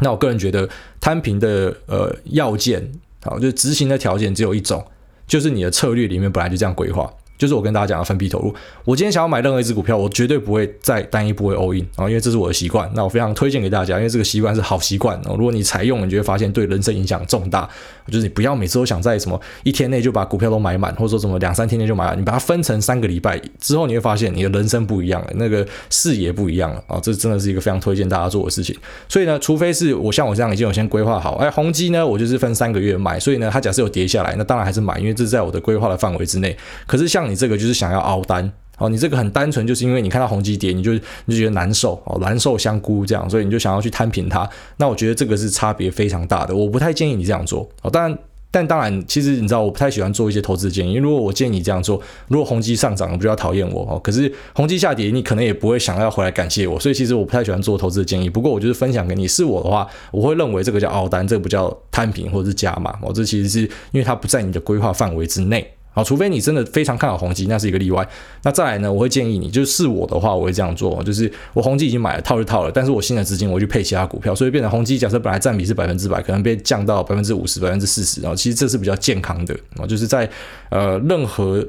[0.00, 0.68] 那我个人觉得，
[1.00, 2.92] 摊平的呃要件
[3.24, 4.84] 啊，就执行的条件只有一种，
[5.26, 7.12] 就是你的策略里面本来就这样规划。
[7.38, 8.54] 就是我跟大家讲的分批投入。
[8.84, 12.90] 我今天想要买任何一只股票，我绝对不会再单一部位 all in 啊，因为这是我的习惯。
[12.94, 15.34] 那我非常推荐给大家，因为这个习惯是好习惯哦。
[15.36, 17.68] 如果你采用，你就会发现对人生影响重大。
[18.06, 22.16] 就是你不要每次都想在什么一天内就把股票都买满，或者说什么两三天内就买满。
[22.16, 27.00] 你把它分成三个礼拜之后，你会发现你的人生不一样了，那个视野不一样了啊。
[27.02, 28.76] 这真的是一个非常推荐大家做的事情。
[29.08, 33.18] 所以呢，除非是我像我这样已经有先规划好，哎，宏基呢，我就是分三个月买。
[33.18, 36.56] 所以呢，它假设有跌下来，那当然还是买，因为这是在我的规划的范围之内。
[36.86, 38.06] 可是像你这个就是想要。
[38.06, 44.48] 凹单哦，你这个很单纯，就是因为你看到宏基跌，你就你就觉得难受哦，难受香菇这样，所以你就想要去摊平它。
[44.76, 47.90] 那我觉得这个是差别非常大的，我不太建议你这样做哦。
[47.90, 48.18] 当然，
[48.50, 50.90] 但当然，其实你知道，我不太喜欢做一些投资建议。
[50.90, 53.98] 因为如果我建议你这样做，如果宏基上涨，你不要讨厌我哦。
[53.98, 56.78] 可是宏基下跌，你可能也不会想要回来感谢我。
[56.78, 58.30] 所以其实我不太喜欢做投资的建议。
[58.30, 63.12] 不过我就是分享给你，是我的话，我会认为这个叫凹单，这个不叫摊平或者是加码哦。
[63.12, 63.60] 这其实是
[63.90, 65.72] 因为它不在你的规划范围之内。
[65.96, 68.06] 好，除非你真的非常看好宏基，那是一个例外。
[68.42, 80.28] 那再来呢，我会建议你，就是我的话，我会这样做，就是我宏基已经买了套就套了，但是我新的资金我去配其他股票，所以变成宏基假设本来占比是百分之百，可能被降到百分之五十、百分之四十，然后其实这是比较健康的啊，就是在
[80.68, 81.66] 呃任何。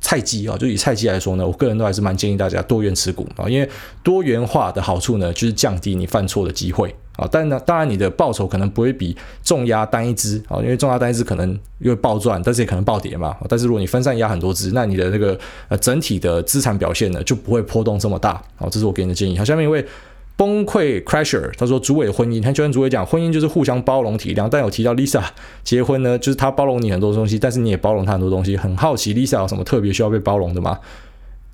[0.00, 3.66] 菜鸡啊，就以菜鸡来说呢，我个人都还是蛮建议大家多元持股啊，因为
[4.02, 7.28] 多元化的好处呢，就是降低你犯错的机会啊。
[7.30, 11.48] 但呢，当然你的报酬可能不会比重压单一支啊，因为重压单一支可能
[11.78, 13.36] 因为暴赚，但是也可能暴跌嘛。
[13.48, 18.68] 但是如果你分散压很多支，那你的那个呃整体的资产表现呢，就不会波动这么大啊。
[18.70, 19.36] 这是我给你的建议。
[19.38, 19.84] 好，下面一位。
[20.36, 24.48] 崩溃 Crasher，他说：“主委婚姻，他就跟主委讲，婚姻就是互相包容体谅。
[24.50, 25.22] 但有提到 Lisa
[25.62, 28.56] 结婚呢，就是他包容你很多东西，但是你也包容他很多东西。
[28.56, 30.76] 很好奇 Lisa 有什么特别需要被包容的吗？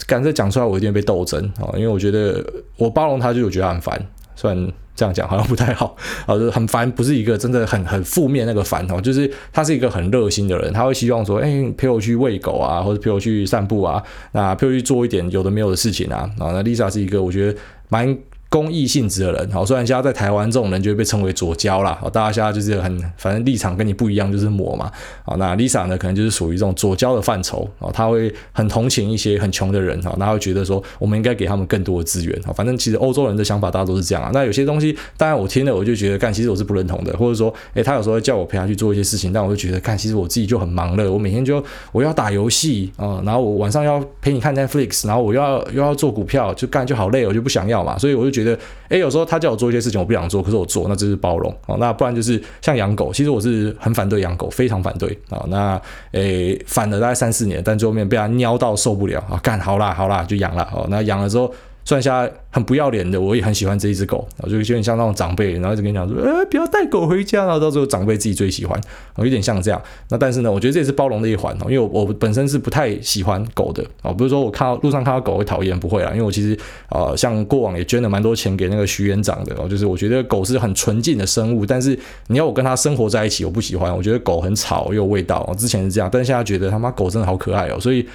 [0.07, 1.69] 敢这讲出来，我一定被斗争啊！
[1.75, 2.43] 因为我觉得
[2.79, 4.03] 我包容他，就我觉得很烦。
[4.35, 5.97] 虽然这样讲好像不太好
[6.27, 16.31] 啊，就是很烦，不是一个真的很很负面那个烦哦，就是他是一个很热心的人，他会希望说，哎，陪我去喂狗啊，或者陪我去散步啊，那陪我去做一点有的没有的事情啊。
[16.39, 18.15] 啊，那 Lisa 是一个我觉得蛮。”
[18.51, 24.91] 公益性质的人，好，虽然现在在台湾这种人就会被称为左胶啦，好，大家现在就是很，反正立场跟你不一样就是魔嘛，
[25.25, 49.21] 好，那 Lisa 呢，可能就是属于这种左胶的范畴，哦，他会很同情一些很穷的人，哈，那会觉得说我们应该给他们更多的资源，好，反正其实欧洲人的想法大家都是这样啊，那有些东西，当然我听了我就觉得，干，其实我是不认同的，或者说，诶，他有时候会叫我陪他去做一些事情，但我就觉得，干，其实我自己就很忙了，我每天就我要打游戏啊，然后我晚上要陪你看 Netflix，然后我又要又要做股票，就干就好累，我就不想要嘛，所以我就觉，觉得诶，有时候。
[49.31, 51.77] 他叫我做一些事情，我不想做，可是我做，那这是包容啊。
[51.79, 55.45] 那不然就是像养狗，其实我是很反对养狗，非常反对啊。
[55.49, 55.81] 那
[56.13, 60.87] 诶，反了大概三四年，但最后面被他喵到受不了啊，干好啦好啦，就养了哦。
[60.91, 61.53] 那养了之后。
[61.91, 68.81] 算下来很不要脸的，我也很喜欢这一只狗，我就有点像那种长辈，然后就跟你讲说，呃，不要带狗回家，然后到时候长辈自己最喜欢，
[69.17, 69.83] 有点像这样。
[70.09, 76.57] 那但是呢，我觉得这也是包容的一环，因为我我本身是不太喜欢狗的啊，不是说我看到路上看到狗会讨厌，不会啦，因为我其实
[76.91, 88.07] 呃，像过往也捐了蛮多钱给那个徐园长的，就是我觉得狗是很纯净的生物，但是你要我跟它生活在一起，我不喜欢，我觉得狗很吵又有味道，之前是这样，但现在觉得他妈狗真的好可爱哦，所以。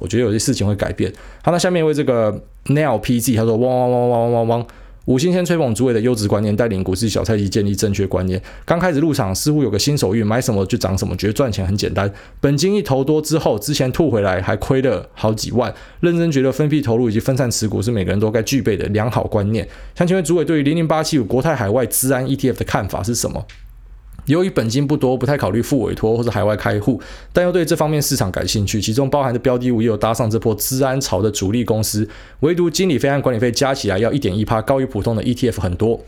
[0.00, 1.12] 我觉得有些事情会改变。
[1.42, 2.32] 好，那下面一位这个
[2.66, 4.66] Nail PG，他说汪汪汪汪汪汪汪，
[5.06, 8.40] 五星先吹捧主委的优质观念，带领股市小菜鸡建立正确观念。
[8.66, 12.12] 刚开始入场似乎有个新手运，买什么就涨什么，觉得赚钱很简单。
[12.40, 15.74] 本金一投多之后，之前吐回来还亏了好几万。
[16.00, 19.66] 认真觉得分批投入以及分散持股是每个人都该具备的良好观念。
[19.94, 23.46] 想请问主委对于零零八七五国泰海外资安 ETF 的看法是什么？
[24.28, 27.00] 由于本金不多，不太考虑复委托或者海外开户，
[27.32, 32.08] 但又对这方面市场感兴趣，其中包含的标的物也有搭上这波资安潮的主力公司，
[32.40, 36.00] 唯独经理费和管理费加起来要一点一趴，高于普通的 ETF 很多。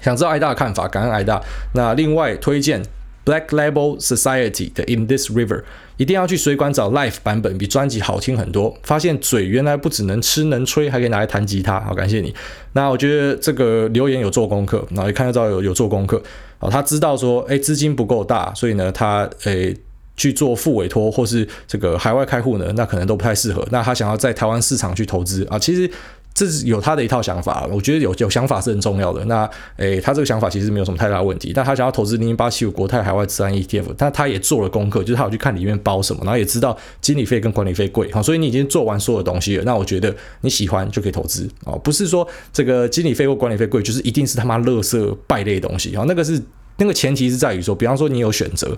[0.00, 1.40] 想知道艾大的看法，感恩艾大。
[1.74, 2.82] 那另外推荐
[3.26, 5.62] Black Label Society 的 In This River，
[5.98, 8.74] 一定要去水管找 Live 版本，比专辑好听很多。
[8.82, 12.34] 发现嘴原来不只能吃能吹，还可以拿来弹吉他，好感谢你。
[12.72, 16.22] 那我觉得这个留言有做功课，然后一看就知道有有做功课。
[16.60, 19.76] 哦，他知道说，哎，资金不够大，所以呢，他诶
[20.16, 23.66] 去做副委托或是这个海外开户呢，那可能都不太适合。
[23.70, 25.90] 那他想要在台湾市场去投资啊，其实
[26.32, 27.66] 这是有他的一套想法。
[27.70, 29.24] 我觉得有有想法是很重要的。
[29.26, 31.52] 那诶，他这个想法其实没有什么太大问题。
[31.54, 38.10] 但他想要投资零零八七五国泰海外资安 ETF，但他也做了功课，就是他有去看里面包什么，然后也知道经理费跟管理费贵。
[38.12, 39.64] 好，所以你已经做完所有东西了。
[39.64, 46.42] 那我觉得你喜欢就可以投资啊，不是说这个经理费或管理费贵，就是一定是他妈垃圾败类的东西啊，那个是。
[46.76, 48.74] 那个前提是在于说，比方说你有选择，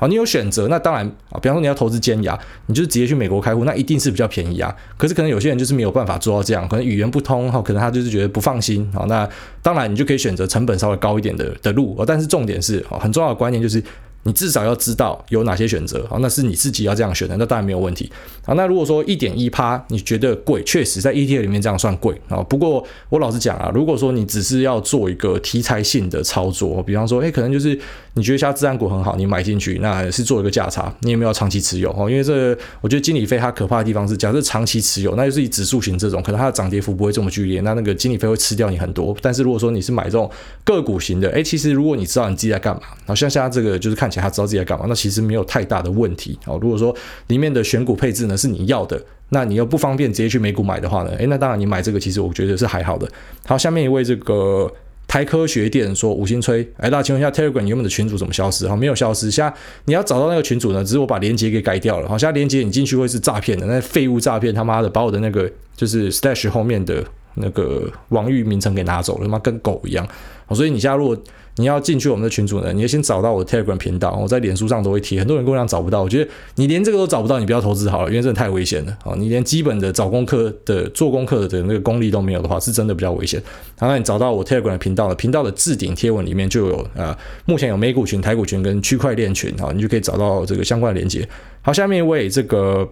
[0.00, 4.74] 好，你有选择，那当然啊，比方说你要投资尖牙，你就直接去美国开户，那一定是比较便宜啊。
[4.96, 9.04] 可是可能有些人就是没有办法做到这样，可能语言不通哈，可能他就是觉得不放心啊。
[9.06, 9.28] 那
[9.60, 13.82] 当然你就可以选择成本稍微高一点的的路，但是重点是啊，很重要的观念就是。
[14.24, 18.10] 你至少要知道有哪些选择，好，那是你自己要这样选的，那当然没有问题。
[18.44, 22.42] 好，那如果说一点一趴你觉得贵，确实在 ETF 里面这样算贵啊。
[22.42, 27.78] 不过我老实讲啊，如果说你只是要做一个题材性的操作，比方说，诶，可能就是
[28.14, 31.90] 你觉得像资安股很好，你买进去，那是做一个价差，你有没有长期持有？
[31.96, 39.16] 哦，因为这我觉得经理费它可怕的地方是，假设长期持有，那就是以指数型这种，可能它的涨跌幅不会这么剧烈，那那个经理费会吃掉你很多。
[39.22, 40.30] 但是如果说你是买这种
[40.64, 44.86] 个股型的，诶，其实如果你知道你自己在干嘛，好像现在这个就是看起来他知道自己在干嘛。
[44.88, 46.58] 那其实没有太大的问题哦。
[46.60, 46.94] 如果说
[47.28, 53.08] 里面的选股配置呢是你要的，那你又不方便直接去美股买的话呢，诶，那当然你买这个其实我觉得是还好的。
[53.46, 54.70] 好，下面一位这个
[55.06, 58.68] 台科学店说五星吹，哎，大家请问一下 Telegram 原本的群主怎么消失？
[58.68, 59.30] 哈，没有消失。
[59.30, 59.54] 现在
[59.84, 62.08] 你要找到那个群主呢，只是我把链接给改掉了。
[62.08, 67.04] 好，现在链接你进去会是诈骗的，那废物诈骗，他妈的把我的那个就是 Stash 后面的。
[67.34, 70.06] 那个网域名称给拿走了，他妈跟狗一样。
[70.50, 71.16] 所以你现在如果
[71.56, 75.18] 你要进去我们的群组呢，你要先找到我的 Telegram 频道，我在脸书上都会贴。
[75.18, 78.96] 很多人跟我讲找不到，我觉得你连这个都找不到，你不要投资好了，因为真的太危险了。
[79.04, 83.42] 哦，你连基本的找功课的做功课的那个功力都没有的话，是真的比较危险。
[83.78, 91.28] 然后你找到我 Telegram 频道的频道的置顶贴文里面就有呃，目前有美股群、台股群跟区块链群，好，你就可以找到这个相关的链接。
[91.62, 92.88] 好，下面一位这个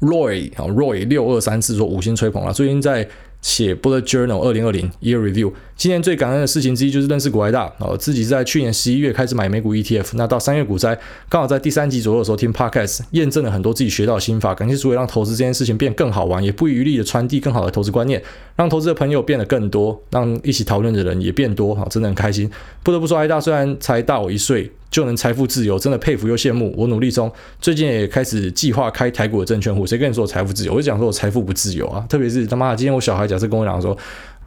[0.00, 3.08] Roy 啊，Roy 六二三四说五星吹捧啊，最近在。
[3.42, 18.22] 写 Bullet Journal 二零二零 Year Review，今年最感恩的事情之一就是认识古埃大哦，自己在去年十一月开始买美股 ETF，那到三月股灾，刚好在第三集左右的时候听 Podcast，验证了很多自己学到的心法，感谢诸位让投资这件事情变更好玩，也不遗余力的传递更好的投资观念，
[18.56, 22.50] 让投资的朋友变得更多，让一起讨论的人也变多，哈，真的很开心。
[22.82, 24.70] 不得不说，埃大虽然才大我一岁。
[24.90, 26.74] 就能财富自由，真的佩服又羡慕。
[26.76, 27.30] 我努力中，
[27.60, 29.86] 最近也开始计划开台股的证券户。
[29.86, 30.72] 谁跟你说我财富自由？
[30.74, 32.04] 我就讲说我财富不自由啊！
[32.08, 33.96] 特别是他妈的，今天我小孩假设跟我讲说。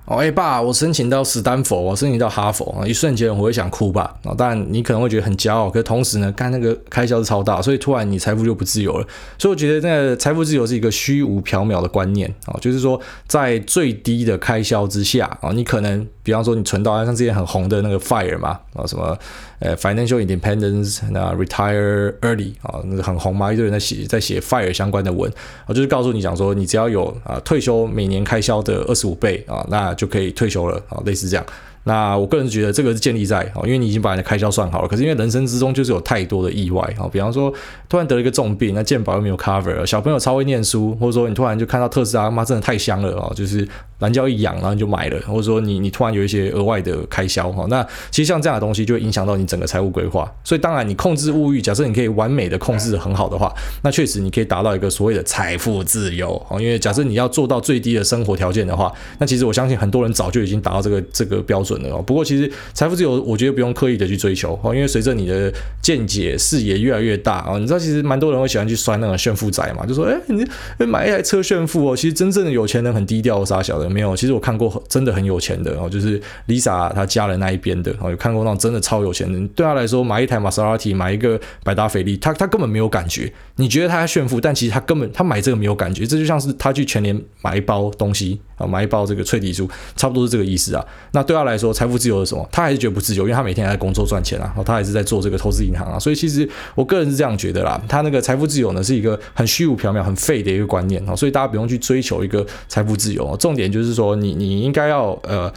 [0.06, 2.86] 哦，哎、爸，我申请到史丹佛，我申请到哈佛啊！
[2.86, 4.14] 一瞬间我会想哭吧？
[4.26, 9.08] 啊，当然你可能会觉得很骄傲，可同时呢，干那个开销是超大，所以突然你财富就不自由了。
[9.38, 19.18] 所以我觉得那个财富自由是一个虚无缥缈的观念啊，就是说在最低的开销之下啊，你可能比方说你存到像之前很红的那个 FIRE 嘛啊，什么
[19.64, 25.32] 呃 Financial Independence 那 Retire Early 啊，那个很红嘛，一堆人在写在写 FIRE 相关的文
[25.66, 31.46] 啊，就是告诉你讲说，你只要有啊退休每年开销的二十五倍啊，那就可以退休了啊，类似这样。
[31.86, 34.88] 那我个人觉得这个是建立在哦，因为你已经把你的开销算好了。
[34.88, 37.54] 可是因为人生之中就是有太多的意外哦，比方说
[37.90, 43.68] 突然得了一个重病，那健保又没有 cover，小朋友超会念书，或者说你突然就看到特斯拉，妈真的太香了哦，就是。
[44.00, 47.82] 蓝胶一养，然后你就买了，或者说你你突然有一些额外的开销哈，那
[48.12, 50.30] 其实像这样的东西就会影响到你整个财务规划。
[50.44, 56.60] 所以当然你控制物欲，假设你可以完美的控制的很好的话，那确实你可以达到一个所谓的财富自由哦。
[56.60, 61.73] 因为假设你要做到最低的生活条件的话，那其实我相信很多人早就已经达到这个这个标准
[62.06, 73.90] 不过其实财富自由，我觉得不用刻意的去追求哦，因为随着你的见解视野越来越大啊，你知道其实蛮多人会喜欢去摔那种炫富仔嘛，就说哎你买一台车炫富哦，其实真正的有钱人很低调傻小的。
[73.90, 79.40] 没有，其实我看过真的很有钱的哦，就是 Lisa 她家人那一边的哦，有看过那种真的超有钱的。
[79.56, 83.32] 对他来说，买一台玛莎拉蒂，买一个百达翡丽，他他根本没有感觉。
[83.58, 86.06] 你觉得他在炫富，但其实他根本他买这个没有感觉。
[86.06, 90.84] 这就像是他去全联买一包东西买一包这个脆皮书，差不多是这个意思啊。
[91.12, 92.50] 那对他来说，财富自由是什么？
[92.52, 96.00] 他还是觉得不自由，因为他每天还在工作赚钱啊，他还是在做这个投资银行啊。
[96.00, 101.16] 所以其实我个人是这样觉得啦，他那个财富自由呢，是一个很虚无缥缈、很废的一个观念啊。
[101.16, 104.64] 所以大家不用去追求一个财富自由，重点就是说你你。
[104.64, 105.52] 应该要呃。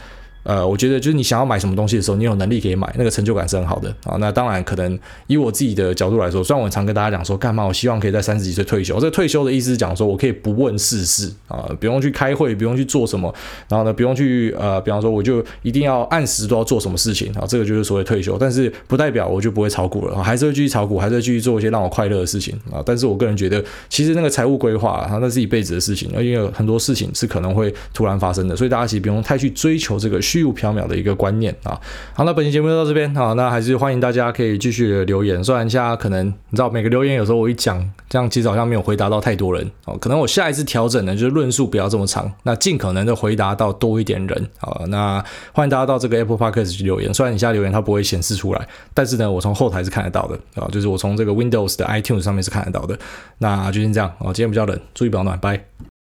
[0.47, 4.15] 呃，我觉得就是你想要买什么东西的时候，你有能力可以买，那个成就感是很好的啊。
[4.17, 8.97] 那当然，可能以我自己的角度来说，虽然我常跟大家讲说，干嘛我希望可以在三十几岁退休。
[8.97, 13.33] 这退休的意思是讲说我可以不问世事啊，不用去开会，不用去做什么，
[13.67, 17.43] 然后呢，不用去呃，比方说我就一定要按时都要做什么事情啊。
[17.45, 22.81] 这个就是所谓退休，但是不代表我就不会炒股了啊，还是会继续炒股，还是会继续做一些让我快乐的事情啊。
[22.85, 31.17] 但是我个人觉得，其实那个财务规划啊，那是一辈子的事情，因为有很多事情是可能会突然发生的，所以大家其实不用太去追求这个需虚无缥缈的一个。
[31.17, 31.73] 观念啊，
[32.13, 35.43] 好，那本期节目就到这边啊，那还是欢迎大家可以继续留言。
[35.43, 44.85] 虽然现在可能你知道每个留言有时候我一讲，这样其实好像没有回答到太多人哦，可能我下一次调整呢，就是论述不要这么长，那尽可能的回答到多一点人啊。
[44.89, 45.23] 那
[45.53, 52.95] 欢迎大家到这个 Apple Podcast 去留言，虽然你现在留言它不会显示出来，但是呢，我从后台是看得到的啊，就是我从这个 Windows 的 iTunes 上面是看得到的。
[53.39, 55.96] 那就先这样哦，今天比较冷，注意保暖，拜。